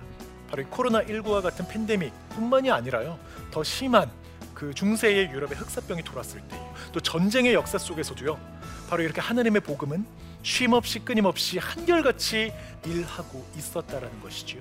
바로 0.50 0.62
이 0.62 0.66
코로나 0.66 1.02
19와 1.02 1.42
같은 1.42 1.66
팬데믹뿐만이 1.66 2.70
아니라요. 2.70 3.18
더 3.50 3.64
심한 3.64 4.10
그 4.58 4.74
중세의 4.74 5.30
유럽의 5.30 5.56
흑사병이 5.56 6.02
돌았을 6.02 6.40
때, 6.48 6.60
또 6.90 6.98
전쟁의 6.98 7.54
역사 7.54 7.78
속에서도요. 7.78 8.36
바로 8.90 9.04
이렇게 9.04 9.20
하나님의 9.20 9.60
복음은 9.60 10.04
쉼 10.42 10.74
없이 10.74 10.98
끊임없이 10.98 11.58
한결같이 11.58 12.52
일하고 12.84 13.46
있었다라는 13.56 14.20
것이지요. 14.20 14.60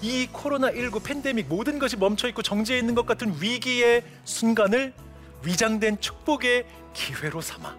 이 0.00 0.26
코로나 0.32 0.72
19 0.72 1.00
팬데믹 1.00 1.48
모든 1.48 1.78
것이 1.78 1.98
멈춰 1.98 2.28
있고 2.28 2.40
정지해 2.40 2.78
있는 2.78 2.94
것 2.94 3.04
같은 3.04 3.34
위기의 3.38 4.04
순간을 4.24 4.94
위장된 5.44 6.00
축복의 6.00 6.64
기회로 6.94 7.42
삼아 7.42 7.76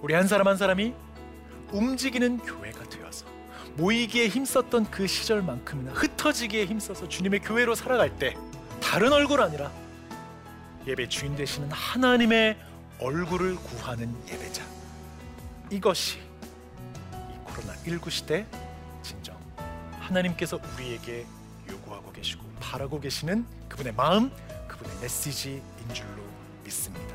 우리 0.00 0.14
한 0.14 0.26
사람 0.26 0.48
한 0.48 0.56
사람이 0.56 0.94
움직이는 1.72 2.38
교회가 2.38 2.88
되어서 2.88 3.26
모이기에 3.76 4.28
힘썼던 4.28 4.90
그 4.90 5.06
시절만큼이나 5.06 5.92
흩어지기에 5.92 6.64
힘써서 6.64 7.06
주님의 7.06 7.40
교회로 7.40 7.74
살아갈 7.74 8.18
때 8.18 8.34
다른 8.80 9.12
얼굴 9.12 9.42
아니라 9.42 9.70
예배 10.86 11.08
주인 11.08 11.36
되시는 11.36 11.70
하나님의 11.70 12.56
얼굴을 12.98 13.56
구하는 13.56 14.14
예배자. 14.28 14.64
이것이 15.70 16.18
이 16.18 17.44
코로나 17.44 17.74
19 17.84 18.10
시대 18.10 18.46
진정 19.02 19.36
하나님께서 19.98 20.58
우리에게 20.74 21.26
요구하고 21.68 22.12
계시고 22.12 22.44
바라고 22.60 23.00
계시는 23.00 23.46
그분의 23.68 23.94
마음, 23.94 24.30
그분의 24.66 25.00
메시지인 25.00 25.62
줄로 25.92 26.22
믿습니다. 26.64 27.14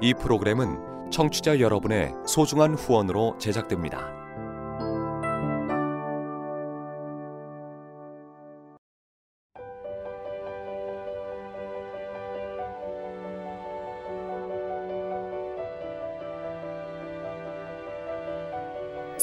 이 0.00 0.14
프로그램은 0.14 1.10
청취자 1.12 1.60
여러분의 1.60 2.12
소중한 2.26 2.74
후원으로 2.74 3.36
제작됩니다. 3.38 4.21